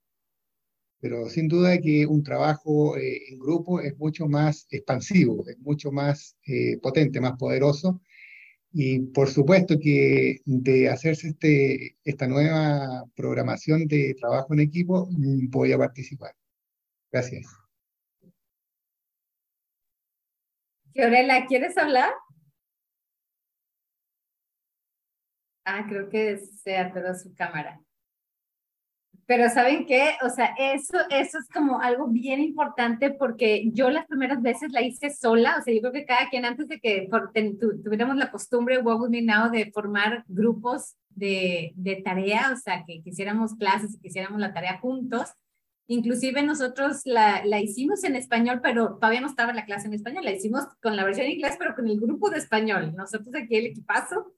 [1.00, 5.92] Pero sin duda que un trabajo eh, en grupo es mucho más expansivo, es mucho
[5.92, 6.38] más
[6.82, 8.02] potente, más poderoso
[8.76, 15.50] y por supuesto que de hacerse este, esta nueva programación de trabajo en equipo, mm,
[15.52, 16.36] voy a participar.
[17.12, 17.46] Gracias.
[20.92, 22.14] Fiorella, ¿quieres hablar?
[25.66, 27.80] Ah, creo que se atoró su cámara.
[29.26, 30.12] Pero ¿saben qué?
[30.22, 34.82] O sea, eso, eso es como algo bien importante porque yo las primeras veces la
[34.82, 37.08] hice sola, o sea, yo creo que cada quien antes de que
[37.84, 43.02] tuviéramos la costumbre, With Me Now, de formar grupos de, de tarea, o sea, que
[43.02, 45.30] quisiéramos clases y quisiéramos la tarea juntos,
[45.88, 50.26] inclusive nosotros la, la hicimos en español, pero todavía no estaba la clase en español,
[50.26, 53.56] la hicimos con la versión en inglés, pero con el grupo de español, nosotros aquí
[53.56, 54.34] el equipazo,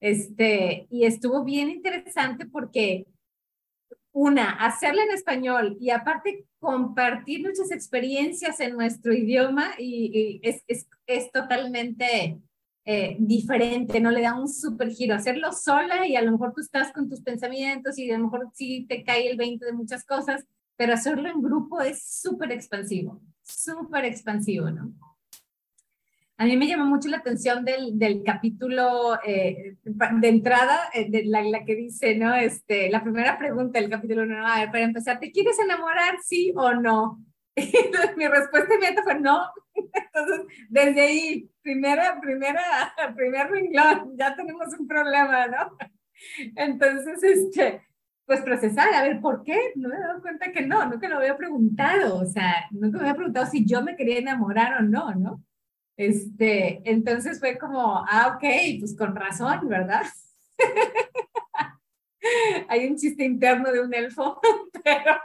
[0.00, 3.06] este, y estuvo bien interesante porque
[4.12, 10.88] una, hacerla en español y aparte compartir muchas experiencias en nuestro idioma y, es, es,
[11.06, 12.40] es, totalmente
[12.84, 15.14] eh, diferente, no le da un super giro.
[15.14, 18.48] Hacerlo sola y a lo mejor tú estás con tus pensamientos y a lo mejor
[18.52, 20.44] sí te cae el 20 de muchas cosas,
[20.76, 24.92] pero hacerlo en grupo es súper expansivo, súper expansivo, ¿no?
[26.40, 31.26] A mí me llamó mucho la atención del, del capítulo eh, de entrada, eh, de
[31.26, 32.34] la, la, que dice, ¿no?
[32.34, 36.54] Este, la primera pregunta del capítulo, no, a ver, para empezar, ¿te quieres enamorar, sí
[36.56, 37.22] o no?
[37.56, 39.50] Y mi respuesta inmediata fue no.
[39.74, 42.62] Entonces, desde ahí, primera, primera,
[43.16, 45.76] primer renglón, ya tenemos un problema, ¿no?
[46.56, 47.82] Entonces, este,
[48.24, 49.72] pues procesar, a ver, ¿por qué?
[49.76, 53.02] No me he dado cuenta que no, nunca lo había preguntado, o sea, nunca me
[53.02, 55.44] había preguntado si yo me quería enamorar o no, ¿no?
[55.96, 58.44] Este, entonces fue como, ah, ok,
[58.80, 60.04] pues con razón, ¿verdad?
[62.68, 64.40] Hay un chiste interno de un elfo,
[64.84, 65.16] pero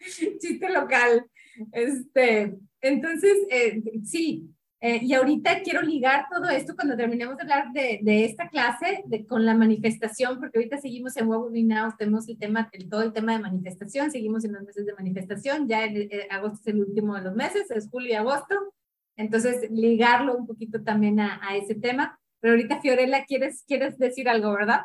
[0.40, 1.26] chiste local.
[1.72, 4.50] Este, entonces, eh, sí,
[4.82, 9.02] eh, y ahorita quiero ligar todo esto cuando terminemos de hablar de, de esta clase
[9.04, 11.28] de, con la manifestación, porque ahorita seguimos en
[11.68, 14.94] Now, tenemos el tema, el, todo el tema de manifestación, seguimos en los meses de
[14.94, 18.14] manifestación, ya en, en, eh, agosto es el último de los meses, es julio y
[18.14, 18.54] agosto,
[19.20, 22.18] Entonces, ligarlo un poquito también a, a ese tema.
[22.40, 24.80] Pero ahorita, Fiorella, ¿quieres, ¿quieres decir algo, verdad?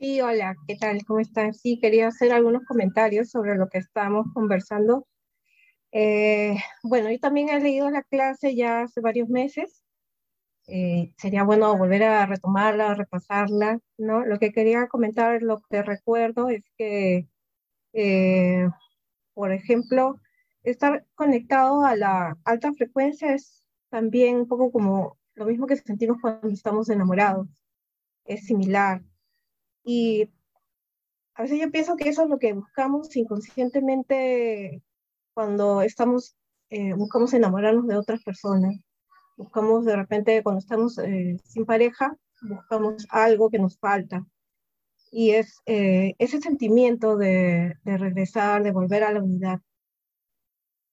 [0.00, 1.04] Sí, hola, ¿qué tal?
[1.06, 1.54] ¿Cómo están?
[1.54, 5.06] Sí, quería hacer algunos comentarios sobre lo que estábamos conversando.
[5.92, 9.82] Eh, bueno, yo también he leído la clase ya hace varios meses.
[10.66, 14.24] Eh, sería bueno volver a retomarla, repasarla, ¿no?
[14.24, 17.28] Lo que quería comentar, lo que recuerdo es que,
[17.92, 18.68] eh,
[19.34, 20.20] por ejemplo,
[20.62, 26.18] estar conectado a la alta frecuencia es también un poco como lo mismo que sentimos
[26.20, 27.48] cuando estamos enamorados.
[28.24, 29.02] Es similar.
[29.84, 30.28] Y
[31.34, 34.82] a veces yo pienso que eso es lo que buscamos inconscientemente
[35.32, 36.36] cuando estamos,
[36.68, 38.74] eh, buscamos enamorarnos de otras personas.
[39.36, 44.26] Buscamos de repente, cuando estamos eh, sin pareja, buscamos algo que nos falta.
[45.12, 49.60] Y es eh, ese sentimiento de, de regresar, de volver a la unidad.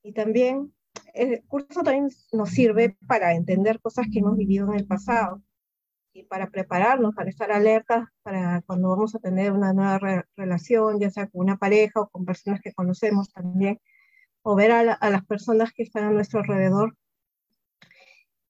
[0.06, 0.72] Y también
[1.16, 5.42] el curso también nos sirve para entender cosas que hemos vivido en el pasado
[6.14, 11.10] y para prepararnos, para estar alertas para cuando vamos a tener una nueva relación, ya
[11.10, 13.82] sea con una pareja o con personas que conocemos también,
[14.44, 16.96] o ver a, a, las personas que están a nuestro alrededor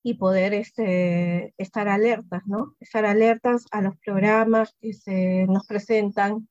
[0.04, 2.76] y poder este, estar alertas, ¿no?
[2.82, 6.50] Estar alertas a los programas que se nos presentan,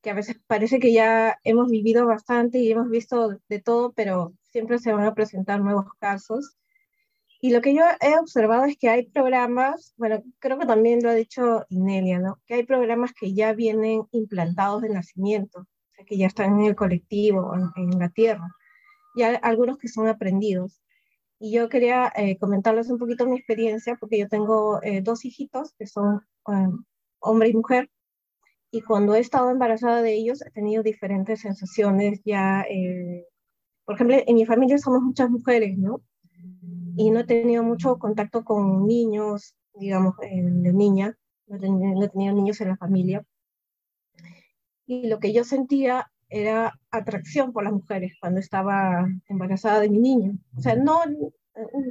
[0.00, 4.34] que a veces parece que ya hemos vivido bastante y hemos visto de todo, pero
[4.56, 6.56] siempre se van a presentar nuevos casos.
[7.42, 11.10] Y lo que yo he observado es que hay programas, bueno, creo que también lo
[11.10, 12.40] ha dicho Inelia, ¿no?
[12.46, 15.66] Que hay programas que ya vienen implantados de nacimiento,
[16.06, 18.48] que ya están en el colectivo, en, la tierra,
[19.14, 20.80] y algunos que son aprendidos.
[21.38, 25.74] Y yo quería eh, comentarles un poquito mi experiencia, porque yo tengo eh, dos hijitos
[25.78, 26.68] que son eh,
[27.18, 27.90] hombre y mujer,
[28.70, 33.26] y cuando he estado embarazada de ellos he tenido diferentes sensaciones ya eh,
[33.86, 36.02] por ejemplo, en mi familia somos muchas mujeres, ¿no?
[36.96, 42.34] Y no he tenido mucho contacto con niños, digamos, de niña, no, no he tenido
[42.34, 43.24] niños en la familia.
[44.86, 49.98] Y lo que yo sentía era atracción por las mujeres cuando estaba embarazada de mi
[49.98, 50.36] niño.
[50.56, 51.00] O sea, no,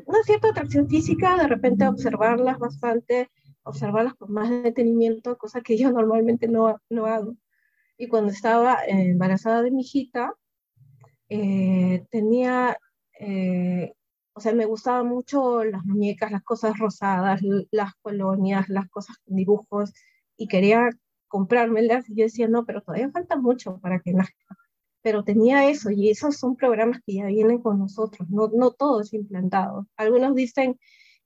[0.05, 3.29] una cierta atracción física, de repente observarlas bastante,
[3.63, 7.35] observarlas con más detenimiento, cosa que yo normalmente no, no hago.
[7.97, 10.33] Y cuando estaba embarazada de mi hijita,
[11.29, 12.77] eh, tenía,
[13.19, 13.93] eh,
[14.33, 19.35] o sea, me gustaban mucho las muñecas, las cosas rosadas, las colonias, las cosas con
[19.35, 19.93] dibujos,
[20.37, 20.89] y quería
[21.27, 24.55] comprármelas, y yo decía, no, pero todavía falta mucho para que nazca.
[25.01, 29.01] Pero tenía eso, y esos son programas que ya vienen con nosotros, no, no todo
[29.01, 29.87] es implantado.
[29.97, 30.79] Algunos dicen,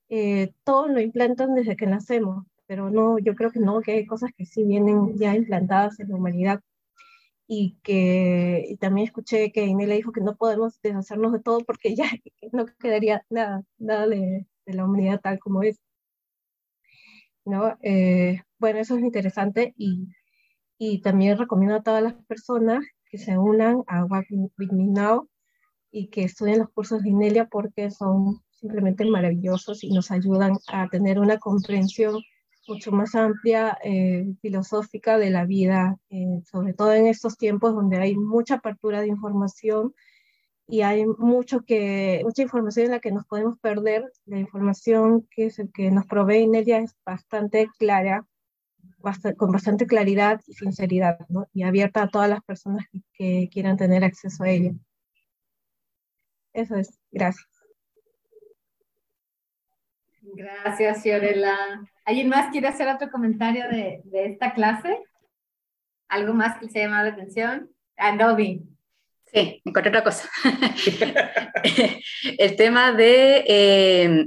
[0.09, 4.31] eh, lo implantan desde que nacemos, pero no, yo creo que no, que hay cosas
[4.35, 6.61] que sí vienen ya implantadas en la humanidad
[7.51, 11.61] y que y también escuché que Inés le dijo que no podemos deshacernos de todo
[11.61, 12.05] porque ya
[12.53, 15.79] no quedaría nada, nada de, de la humanidad tal como es.
[17.45, 17.75] ¿No?
[17.81, 20.07] Eh, bueno, eso es interesante y,
[20.77, 25.27] y también recomiendo a todas las personas que se unan a Walk With Me Now
[25.91, 30.87] y que estudien los cursos de Inelia porque son simplemente maravillosos y nos ayudan a
[30.89, 32.21] tener una comprensión
[32.69, 37.97] mucho más amplia, eh, filosófica de la vida, eh, sobre todo en estos tiempos donde
[37.97, 39.93] hay mucha apertura de información
[40.67, 44.11] y hay mucho que, mucha información en la que nos podemos perder.
[44.25, 48.25] La información que, es el que nos provee Inelia es bastante clara,
[49.37, 51.47] con bastante claridad y sinceridad, ¿no?
[51.53, 54.73] y abierta a todas las personas que, que quieran tener acceso a ella.
[56.53, 57.47] Eso es, gracias.
[60.21, 61.55] Gracias, Fiorella.
[62.09, 64.97] ¿Alguien más quiere hacer otro comentario de, de esta clase?
[66.07, 67.69] ¿Algo más que les haya llamado la atención?
[67.97, 68.61] Adobe.
[69.31, 70.27] Sí, encontré otra cosa.
[72.39, 73.43] el tema de...
[73.47, 74.25] Eh,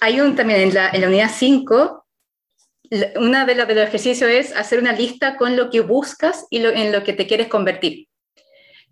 [0.00, 2.06] hay un también en la, en la unidad 5,
[3.16, 6.60] una de, la, de los ejercicios es hacer una lista con lo que buscas y
[6.60, 8.06] lo, en lo que te quieres convertir.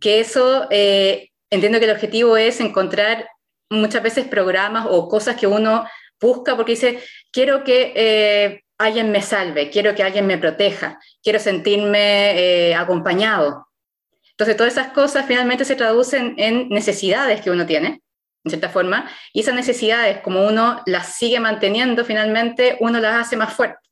[0.01, 3.29] Que eso, eh, entiendo que el objetivo es encontrar
[3.71, 5.87] muchas veces programas o cosas que uno
[6.23, 7.00] busca porque dice,
[7.31, 12.38] quiero que eh, alguien me salve, quiero que alguien me proteja, quiero sentirme
[12.70, 13.66] eh, acompañado.
[14.31, 18.02] Entonces, todas esas cosas finalmente se traducen en necesidades que uno tiene,
[18.44, 23.37] en cierta forma, y esas necesidades, como uno las sigue manteniendo, finalmente uno las hace
[23.37, 23.90] más fuertes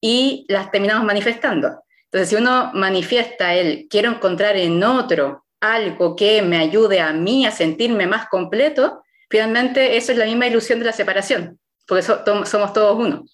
[0.00, 1.82] y las terminamos manifestando.
[2.04, 7.44] Entonces, si uno manifiesta el quiero encontrar en otro algo que me ayude a mí
[7.44, 12.72] a sentirme más completo, finalmente eso es la misma ilusión de la separación, porque somos
[12.72, 13.24] todos uno.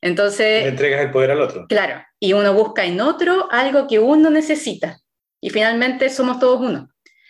[0.00, 0.64] Entonces...
[0.64, 1.66] Le entregas el poder al otro.
[1.68, 4.98] Claro, y uno busca en otro algo que uno necesita,
[5.40, 6.88] y finalmente somos todos uno.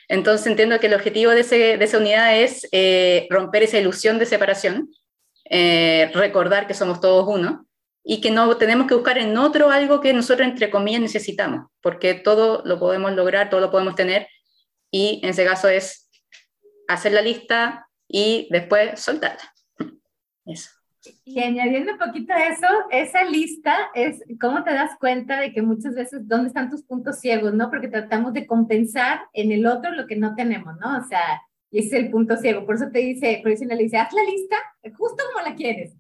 [0.08, 4.90] Entonces entiendo que el objetivo de, esa unidad es eh, romper esa ilusión de separación,
[5.50, 7.66] eh, recordar que somos todos uno
[8.02, 12.14] y que no tenemos que buscar en otro algo que nosotros, entre comillas, necesitamos, porque
[12.14, 14.28] todo lo podemos lograr, todo lo podemos tener,
[14.90, 16.10] y en ese caso es
[16.86, 19.42] hacer la lista y después soltarla.
[20.46, 20.70] Eso.
[21.24, 25.62] Y añadiendo un poquito a eso, esa lista es cómo te das cuenta de que
[25.62, 27.70] muchas veces dónde están tus puntos ciegos, ¿no?
[27.70, 30.96] Porque tratamos de compensar en el otro lo que no tenemos, ¿no?
[30.98, 31.42] O sea,
[31.72, 32.64] ese es el punto ciego.
[32.64, 34.56] Por eso te dice, por eso le dice, haz la lista
[34.96, 35.96] justo como la quieres.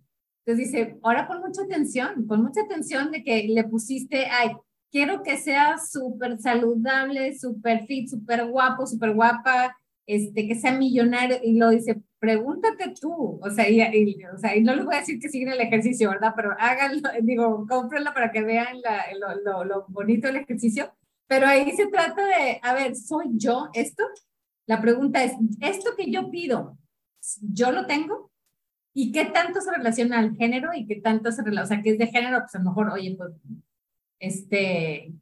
[0.46, 4.52] Entonces dice, ahora pon mucha atención, pon mucha atención de que le pusiste, ay,
[4.92, 11.38] quiero que sea súper saludable, súper fit, súper guapo, súper guapa, este, que sea millonario,
[11.42, 13.80] y lo dice, pregúntate tú, o sea, y,
[14.24, 16.32] o sea, y no les voy a decir que sigan el ejercicio, ¿verdad?
[16.36, 20.92] Pero háganlo, digo, cómprenlo para que vean la, lo, lo, lo bonito del ejercicio,
[21.26, 24.04] pero ahí se trata de, a ver, ¿soy yo esto?
[24.66, 26.78] La pregunta es, ¿esto que yo pido,
[27.40, 28.30] yo lo tengo?
[28.94, 31.90] ¿Y qué tanto se relaciona al género y qué tanto se relaciona, o sea, que
[31.90, 32.40] es de género?
[32.40, 33.32] Pues a lo mejor, oye, pues,
[34.20, 35.12] este,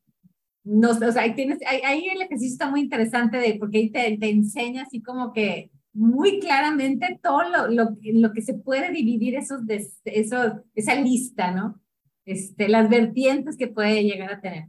[0.65, 4.17] no, o sea, ahí, tienes, ahí, el ejercicio está muy interesante de, porque ahí te,
[4.17, 9.35] te enseña así como que muy claramente todo lo, lo, lo que se puede dividir
[9.35, 11.81] esos, de, eso, esa lista, ¿no?
[12.25, 14.69] Este, las vertientes que puede llegar a tener.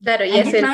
[0.00, 0.64] Claro, y es el,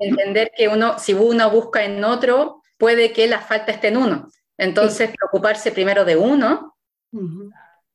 [0.00, 4.28] entender que uno, si uno busca en otro, puede que la falta esté en uno.
[4.58, 6.76] Entonces, preocuparse primero de uno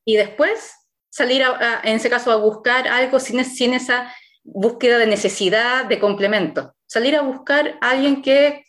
[0.04, 0.74] y después
[1.10, 1.44] salir,
[1.84, 4.12] en ese caso, a buscar algo sin, sin esa
[4.44, 6.76] búsqueda de necesidad, de complemento.
[6.86, 8.66] Salir a buscar a alguien que,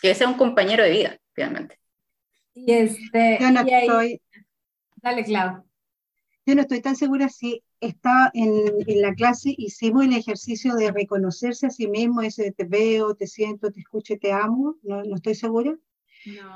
[0.00, 1.78] que sea un compañero de vida, finalmente.
[2.54, 3.38] Y este.
[3.40, 4.20] Yo no estoy.
[4.96, 5.64] Dale, Clau.
[6.46, 8.50] Yo no estoy tan segura si estaba en,
[8.86, 13.26] en, la clase, hicimos el ejercicio de reconocerse a sí mismo, ese te veo, te
[13.26, 15.74] siento, te escucho, te amo, no, no estoy segura.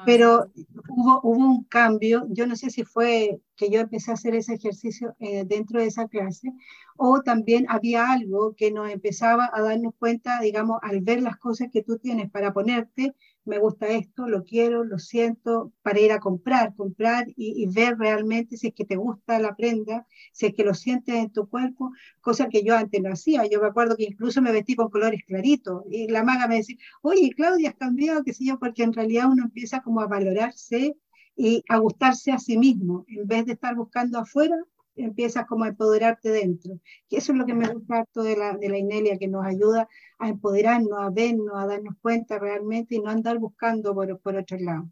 [0.04, 0.50] Pero
[0.88, 4.54] hubo, hubo un cambio, yo no sé si fue que yo empecé a hacer ese
[4.54, 6.52] ejercicio eh, dentro de esa clase,
[6.96, 11.68] o también había algo que nos empezaba a darnos cuenta, digamos, al ver las cosas
[11.72, 13.14] que tú tienes para ponerte,
[13.48, 18.56] me gusta esto, lo quiero, lo siento, para ir a comprar, comprar y, ver realmente
[18.56, 21.92] si es que te gusta la prenda, si es que lo sientes en tu cuerpo,
[22.20, 23.46] cosa que yo antes no hacía.
[23.46, 26.76] Yo me acuerdo que incluso me vestí con colores claritos y la maga me decía,
[27.02, 30.96] oye, Claudia, has cambiado, qué sé yo, porque en realidad uno empieza como a valorarse
[31.36, 34.56] y a gustarse a sí mismo, en vez de estar buscando afuera,
[35.04, 36.78] empiezas como a empoderarte dentro.
[37.08, 39.44] Y eso es lo que me gusta harto de la, de la Inelia, que nos
[39.44, 39.88] ayuda
[40.18, 44.58] a empoderarnos, a vernos, a darnos cuenta realmente y no andar buscando por, por otro
[44.58, 44.88] lado.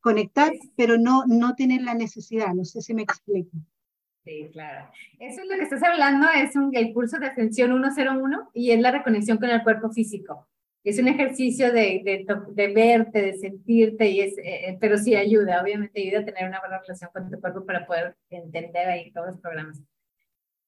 [0.00, 3.56] Conectar, pero no, no tener la necesidad, no sé si me explico.
[4.24, 4.90] Sí, claro.
[5.18, 8.80] Eso es lo que estás hablando, es un, el curso de ascensión 101 y es
[8.80, 10.49] la reconexión con el cuerpo físico.
[10.82, 15.14] Es un ejercicio de, de, de verte, de sentirte, y es, eh, eh, pero sí
[15.14, 19.12] ayuda, obviamente ayuda a tener una buena relación con tu cuerpo para poder entender ahí
[19.12, 19.80] todos los programas.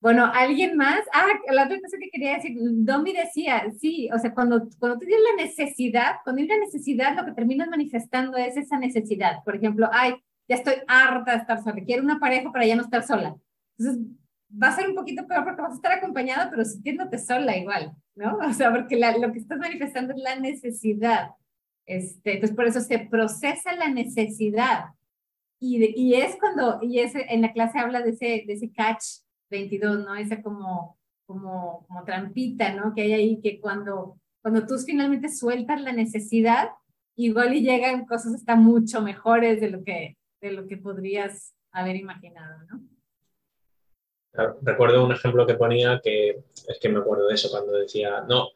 [0.01, 1.01] Bueno, ¿alguien más?
[1.15, 5.07] Ah, la otra cosa que quería decir, Domi decía, sí, o sea, cuando, cuando tú
[5.07, 9.45] tienes la necesidad, cuando hay una necesidad, lo que terminas manifestando es esa necesidad.
[9.45, 10.15] Por ejemplo, ay,
[10.49, 13.37] ya estoy harta de estar sola, quiero una pareja para ya no estar sola.
[13.79, 14.05] Entonces,
[14.61, 17.93] va a ser un poquito peor porque vas a estar acompañado, pero sintiéndote sola igual,
[18.15, 18.39] ¿no?
[18.49, 21.31] O sea, porque lo que estás manifestando es la necesidad.
[21.87, 24.87] Este, entonces, por eso se procesa la necesidad.
[25.59, 29.05] Y, y es cuando, y es, en la clase habla de ese, de ese catch
[29.51, 30.15] 22, ¿no?
[30.15, 32.95] Esa como, como, como trampita, ¿no?
[32.95, 36.71] Que hay ahí que cuando, cuando tú finalmente sueltas la necesidad,
[37.17, 41.97] igual y llegan cosas hasta mucho mejores de lo que, de lo que podrías haber
[41.97, 42.92] imaginado, ¿no?
[44.63, 48.49] Recuerdo un ejemplo que ponía que es que me acuerdo de eso cuando decía, no,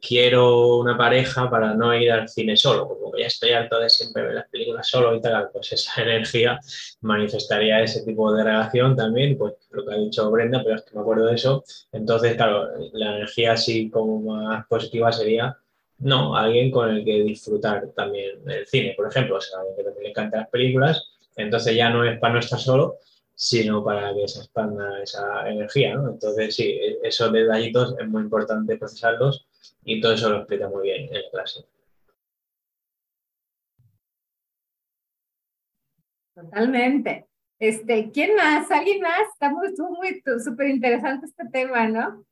[0.00, 4.22] quiero una pareja para no ir al cine solo, como ya estoy harto de siempre
[4.22, 6.60] ver las películas solo y tal, pues esa energía
[7.00, 10.94] manifestaría ese tipo de relación también, pues lo que ha dicho Brenda, pero es que
[10.94, 11.64] me acuerdo de eso.
[11.92, 15.56] Entonces, claro, la energía así como más positiva sería,
[15.98, 19.84] no, alguien con el que disfrutar también el cine, por ejemplo, o sea, alguien que
[19.84, 21.04] también le encantan las películas,
[21.36, 22.98] entonces ya no es para no estar solo,
[23.36, 26.10] sino para que se expanda esa energía, ¿no?
[26.10, 29.46] Entonces, sí, e-, esos detallitos es muy importante procesarlos
[29.84, 31.66] y todo eso lo explica muy bien en la clase.
[36.34, 37.26] Totalmente.
[37.58, 38.70] Este, ¿quién más?
[38.70, 39.28] ¿Alguien más?
[39.32, 42.24] Está muy, muy súper interesante este tema, ¿no?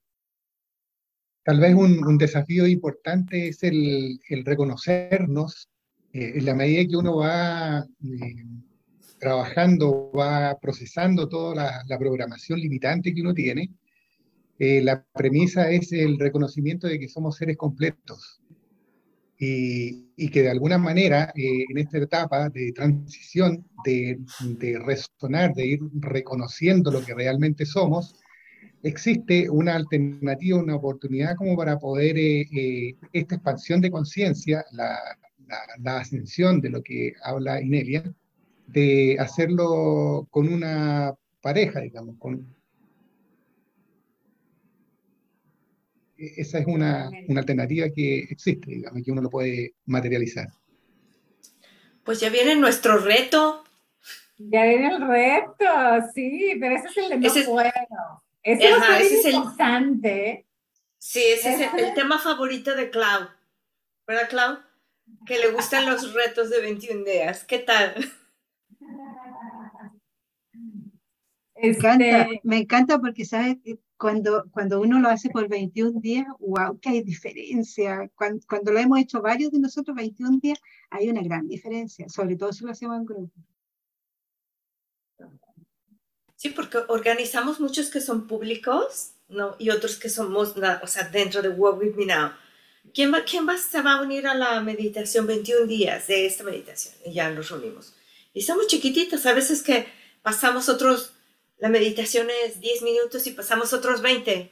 [1.44, 5.68] Tal vez un, desafío importante es el, reconocernos
[6.14, 8.44] eh, en la medida que uno va eh,
[9.24, 13.70] trabajando, va procesando toda la, programación limitante que uno tiene,
[14.58, 18.42] eh, la premisa es el reconocimiento de que somos seres completos.
[19.38, 24.18] y, que de alguna manera eh, en esta etapa de transición, de,
[24.84, 28.14] resonar, de ir reconociendo lo que realmente somos,
[28.82, 34.98] existe una alternativa, una oportunidad como para poder eh, esta expansión de conciencia, la,
[35.82, 38.02] la, ascensión de lo que habla Inelia,
[38.66, 42.54] de hacerlo con una pareja, digamos, con,
[46.16, 50.48] E-, esa es una, una, alternativa que existe, digamos, que uno lo puede materializar.
[52.04, 53.64] Pues ya viene nuestro reto.
[54.36, 55.64] Ya viene el reto,
[56.14, 57.70] sí, pero ese es el de no ese puedo.
[58.42, 60.30] Ese, ajá, es ese interesante.
[60.30, 60.44] Es el,
[60.98, 63.28] sí, ese es el, el, tema favorito de Clau.
[64.06, 64.58] ¿Verdad, Clau?
[65.24, 67.44] Que le gustan los retos de 21 días.
[67.44, 67.94] ¿Qué tal?
[71.56, 73.56] Me encanta, este me encanta porque, ¿sabes?
[73.96, 78.10] cuando, cuando uno lo hace por 21 días, wow, que hay diferencia.
[78.14, 80.58] Cuando, cuando, lo hemos hecho varios de nosotros, 21 días,
[80.90, 83.32] hay una gran diferencia, sobre todo si lo hacemos en grupo.
[86.36, 89.56] Sí, porque organizamos muchos que son públicos, ¿no?
[89.58, 92.32] Y otros que somos, o sea, dentro de Work With Me Now.
[92.92, 96.44] ¿Quién, va, ¿Quién va, se va a unir a la meditación 21 días de esta
[96.44, 96.94] meditación?
[97.06, 97.94] Y ya nos reunimos.
[98.34, 99.86] Y somos chiquititos, a veces que
[100.20, 101.13] pasamos otros
[101.64, 104.50] la meditación es 10 minutos y pasamos otros 20,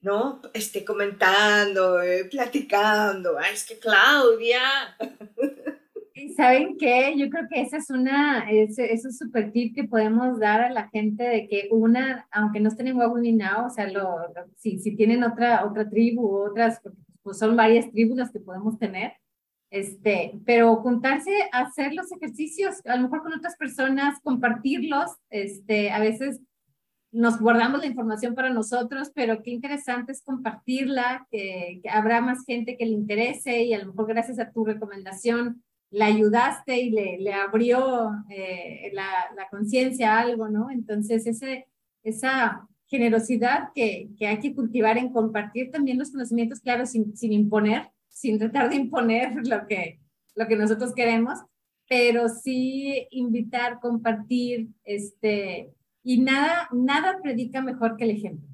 [0.00, 0.40] ¿no?
[0.54, 3.36] Este, comentando, eh, platicando.
[3.38, 4.62] Ay, es que Claudia.
[6.14, 7.12] ¿Y saben qué?
[7.18, 10.70] Yo creo que esa es una, ese, es un super tip que podemos dar a
[10.70, 14.16] la gente de que una, aunque no estén en Now, o sea, lo,
[14.56, 16.80] si, si tienen otra, otra tribu, otras,
[17.22, 19.12] pues son varias tribus las que podemos tener,
[19.68, 25.90] este, pero juntarse a hacer los ejercicios, a lo mejor con otras personas, compartirlos, este,
[25.90, 26.40] a veces
[27.14, 32.76] nos guardamos la información para nosotros, pero qué interesante es compartirla, que, habrá más gente
[32.76, 37.18] que le interese y a lo mejor gracias a tu recomendación la ayudaste y le,
[37.20, 40.70] le abrió eh, la, la conciencia a algo, ¿no?
[40.70, 41.68] Entonces, ese,
[42.02, 47.32] esa generosidad que, que, hay que cultivar en compartir también los conocimientos, claro, sin, sin
[47.32, 50.00] imponer, sin tratar de imponer lo que,
[50.34, 51.38] lo que nosotros queremos,
[51.88, 55.70] pero sí invitar, compartir, este,
[56.04, 58.48] y nada, nada predica mejor que el ejemplo.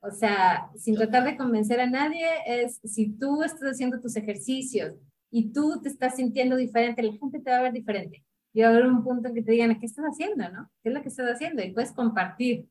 [0.00, 4.94] O sea, sin tratar de convencer a nadie, es si tú estás haciendo tus ejercicios
[5.30, 8.24] y tú te estás sintiendo diferente, la gente te va a ver diferente.
[8.52, 10.48] Y va a haber un punto en que te digan, ¿qué estás haciendo?
[10.50, 10.70] ¿no?
[10.82, 11.62] ¿Qué es lo que estás haciendo?
[11.62, 12.68] Y puedes compartir.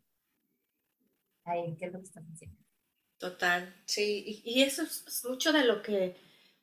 [1.43, 2.57] Ahí, ¿qué es lo que estás haciendo?
[3.17, 4.41] Total, sí.
[4.45, 6.15] Y, y eso es mucho de lo que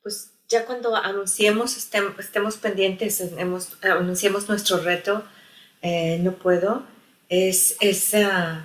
[0.07, 5.23] pues ya cuando anunciemos, estemos, estemos pendientes, hemos, anunciemos nuestro reto,
[5.81, 6.85] eh, no puedo,
[7.29, 8.61] es, es, uh,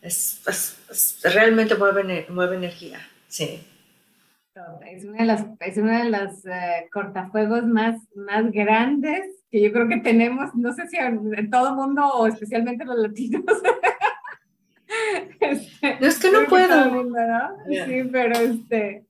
[0.00, 3.66] es, es, realmente mueve, mueve energía, sí.
[4.86, 9.72] Es una de las, es una de las uh, cortafuegos más, más grandes que yo
[9.72, 13.44] creo que tenemos, no sé si en todo el mundo o especialmente los latinos.
[15.40, 16.90] este, no es que no puedo.
[16.90, 17.70] Mundo, ¿no?
[17.70, 17.86] Yeah.
[17.86, 19.06] Sí, pero este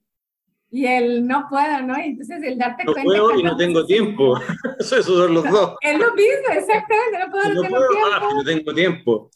[0.73, 1.95] y el no puedo, ¿no?
[1.99, 3.07] Y entonces el darte no cuenta.
[3.07, 4.35] Puedo y no tengo tiempo.
[4.79, 5.75] Eso, esos son los dos.
[5.81, 7.19] Es lo mismo, exactamente.
[7.19, 8.09] No puedo, no, no tengo puedo, tiempo.
[8.11, 9.31] Ah, no tengo tiempo.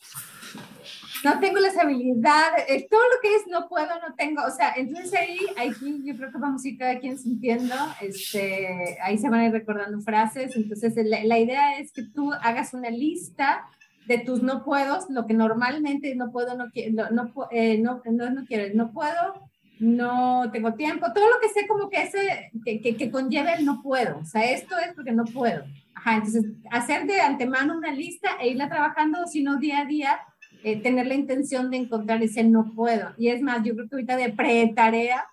[1.23, 5.13] No tengo las habilidades, todo lo que es no puedo, no tengo, o sea, entonces
[5.15, 5.71] ahí, ahí
[6.03, 9.51] yo creo que vamos a ir cada quien sintiendo, este, ahí se van a ir
[9.51, 13.65] recordando frases, entonces la, la idea es que tú hagas una lista
[14.05, 18.01] de tus no puedo, lo que normalmente no puedo, no quiero, no, no, eh, no,
[18.05, 19.49] no, no quiero, no puedo,
[19.79, 23.65] no tengo tiempo, todo lo que sé como que ese, que, que, que, conlleve el
[23.65, 25.63] no puedo, o sea, esto es porque no puedo.
[25.93, 30.19] Ajá, entonces, hacer de antemano una lista e irla trabajando, sino día a día,
[30.63, 33.13] eh, tener la intención de encontrar ese no puedo.
[33.17, 35.25] Y es más, yo creo que ahorita de pre-tarea,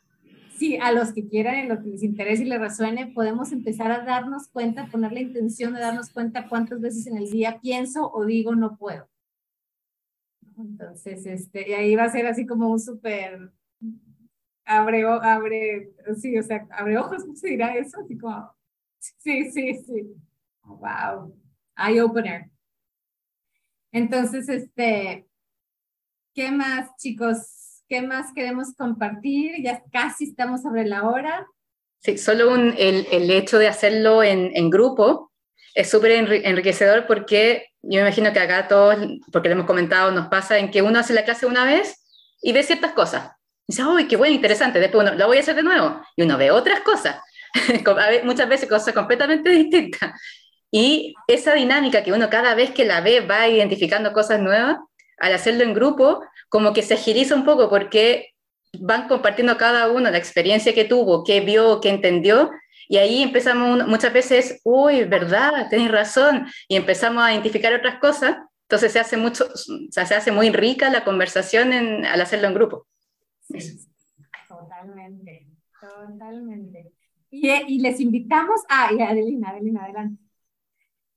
[0.57, 3.91] sí, a los que quieran, en lo que les interese y les resuene, podemos empezar
[3.91, 8.11] a darnos cuenta, poner la intención de darnos cuenta cuántas veces en el día pienso
[8.11, 9.09] o digo no puedo.
[10.57, 13.51] Entonces, este, y ahí va a ser así como un súper
[14.65, 15.91] abre, abre,
[16.21, 18.01] sí, o sea, abre ojos, ¿cómo se dirá eso?
[18.01, 18.53] Así como,
[18.99, 20.15] sí, sí, sí.
[20.63, 21.37] Wow.
[21.77, 22.51] Eye opener.
[23.93, 25.27] Entonces, este,
[26.35, 27.83] ¿qué más, chicos?
[27.89, 29.63] ¿Qué más queremos compartir?
[29.63, 31.47] Ya casi estamos sobre la hora.
[31.99, 35.33] Sí, solo el, el, hecho de hacerlo en, en grupo
[35.75, 38.97] es súper enriquecedor porque yo me imagino que acá todos,
[39.33, 42.05] porque lo hemos comentado, nos pasa en que uno hace la clase una vez
[42.43, 43.31] y ve ciertas cosas
[43.67, 44.81] dice, uy, qué bueno, interesante.
[44.81, 46.01] Después uno, lo voy a hacer de nuevo.
[46.17, 47.17] Y uno ve otras cosas,
[48.25, 50.13] muchas veces cosas completamente distintas.
[50.71, 54.79] Y esa dinámica que uno cada vez que la ve va identificando cosas nuevas,
[55.19, 58.35] al hacerlo en grupo, como que se agiliza un poco porque
[58.81, 62.51] van compartiendo cada uno la experiencia que tuvo, qué vio, qué entendió,
[62.89, 68.37] Y ahí empezamos muchas veces, uy, verdad, tenéis razón, y empezamos a identificar otras cosas.
[68.69, 69.47] Entonces se hace, mucho,
[69.91, 72.87] se hace muy rica la conversación en, al hacerlo en grupo.
[74.49, 75.47] Totalmente,
[75.81, 76.93] totalmente.
[77.31, 80.23] Y, y, les invitamos a, y Adelina, Adelina, adelante.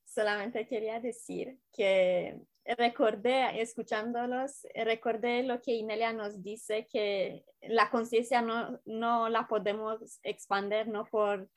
[0.05, 8.41] Solamente quería decir que recordé, escuchándolos, recordé lo que Inelia nos dice, que la conciencia
[8.41, 11.49] no, no la podemos expandir no por,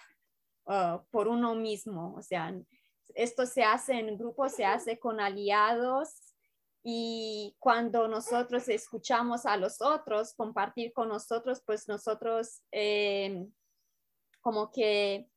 [0.66, 2.54] uh, por uno mismo, o sea,
[3.14, 6.29] esto se hace en grupo, se hace con aliados
[6.82, 13.46] y cuando nosotros escuchamos a los otros, compartir con nosotros, pues nosotros eh,
[14.40, 15.28] como que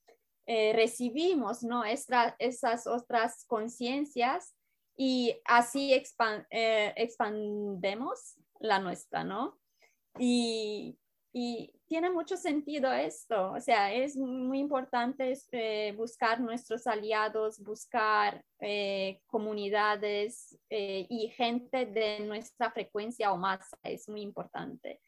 [0.46, 1.84] eh, recibimos ¿no?
[1.86, 4.56] esas otras conciencias
[4.96, 9.60] y así eh, expandemos la nuestra, ¿no?
[10.20, 10.98] Y,
[11.94, 19.22] tiene mucho sentido esto, o sea, es muy importante eh, buscar nuestros aliados, buscar eh,
[19.28, 25.02] comunidades y gente de nuestra frecuencia o más, es muy importante,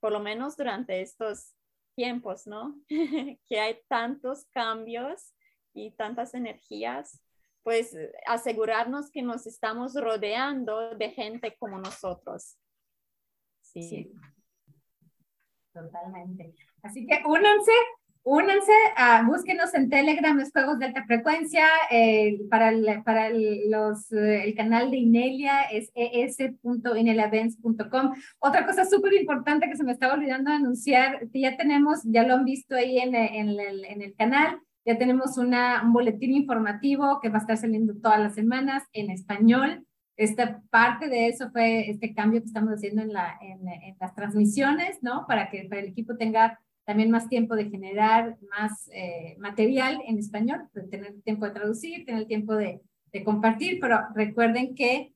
[0.00, 1.54] por lo menos durante estos
[1.94, 2.74] tiempos, ¿no?
[3.46, 5.34] que hay tantos cambios
[5.74, 7.20] y tantas energías
[7.62, 7.94] pues
[8.26, 12.56] asegurarnos que nos estamos rodeando de gente como nosotros.
[13.60, 14.10] Sí.
[15.72, 16.52] Totalmente.
[16.82, 17.70] Así que únanse,
[18.22, 24.10] únanse, a, búsquenos en Telegram, los juegos de alta frecuencia, eh, para, el, para los,
[24.12, 28.14] eh, el canal de Inelia es es.ineliavents.com.
[28.40, 32.34] Otra cosa súper importante que se me estaba olvidando anunciar, que ya tenemos, ya lo
[32.34, 37.20] han visto ahí en, en, el, en el canal, ya tenemos una, un boletín informativo
[37.20, 39.86] que va a estar saliendo todas las semanas en español.
[40.20, 43.64] Esta parte de eso fue este cambio que estamos haciendo en, la, en,
[43.98, 45.24] las transmisiones, ¿no?
[45.26, 50.68] Para que el equipo tenga también más tiempo de generar más eh, material en español,
[50.74, 52.82] de tener tiempo de traducir, tener tiempo de,
[53.24, 55.14] compartir, pero recuerden que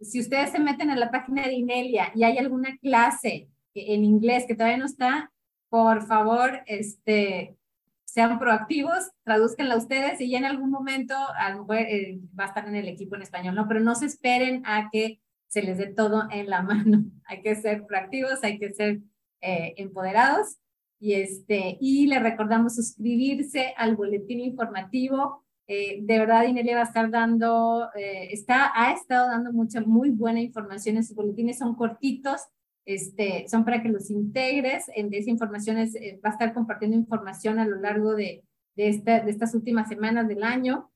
[0.00, 4.44] si ustedes se meten en la página de Inelia y hay alguna clase en inglés
[4.46, 5.32] que todavía no está,
[5.68, 7.56] por favor, este,
[8.14, 12.46] sean proactivos, traduzcanla ustedes y ya en algún momento a lo mejor eh, va a
[12.46, 13.66] estar en el equipo en español, ¿no?
[13.66, 17.06] Pero no se esperen a que se les dé todo en la mano.
[17.24, 19.00] Hay que ser proactivos, hay que ser
[19.40, 20.58] eh, empoderados
[21.00, 25.44] y, este, y le recordamos suscribirse al boletín informativo.
[25.66, 30.40] Eh, de verdad, Inelia va a estar dando, está, ha estado dando mucha, muy buena
[30.40, 30.98] información.
[30.98, 32.42] Esos boletines son cortitos,
[32.86, 34.90] este, son para que los integres.
[34.94, 38.44] En esa información es, eh, va a estar compartiendo información a lo largo de,
[38.76, 40.90] de, de estas últimas semanas del año,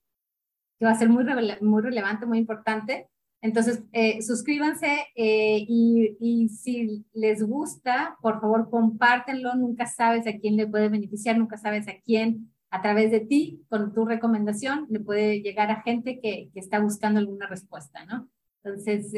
[0.78, 1.24] que va a ser muy,
[1.60, 3.08] muy relevante, muy importante.
[3.40, 9.54] Entonces, eh, suscríbanse eh, y, y, si les gusta, por favor, compártenlo.
[9.54, 13.64] Nunca sabes a quién le puede beneficiar, nunca sabes a quién a través de ti,
[13.70, 18.28] con tu recomendación, le puede llegar a gente que, que está buscando alguna respuesta, ¿no?
[18.62, 19.10] Entonces,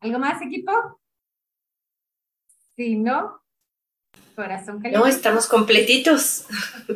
[0.00, 0.72] ¿algo más, equipo?
[2.76, 3.42] Sí, ¿no?
[4.34, 4.98] Corazón caliente.
[4.98, 6.46] No, estamos completitos.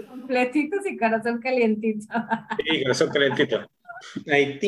[0.09, 2.07] Completitos y corazón calientito.
[2.65, 3.67] Sí, corazón calientito.
[4.31, 4.59] Ahí,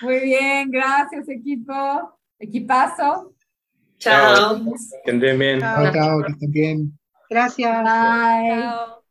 [0.00, 2.18] Muy bien, gracias equipo.
[2.38, 3.34] Equipazo.
[3.98, 4.64] Chao.
[5.04, 5.60] Que estén bien.
[5.60, 6.98] Chao, chao, que estén bien.
[7.30, 7.84] Gracias.
[7.84, 8.60] Bye.
[8.60, 9.01] Chao.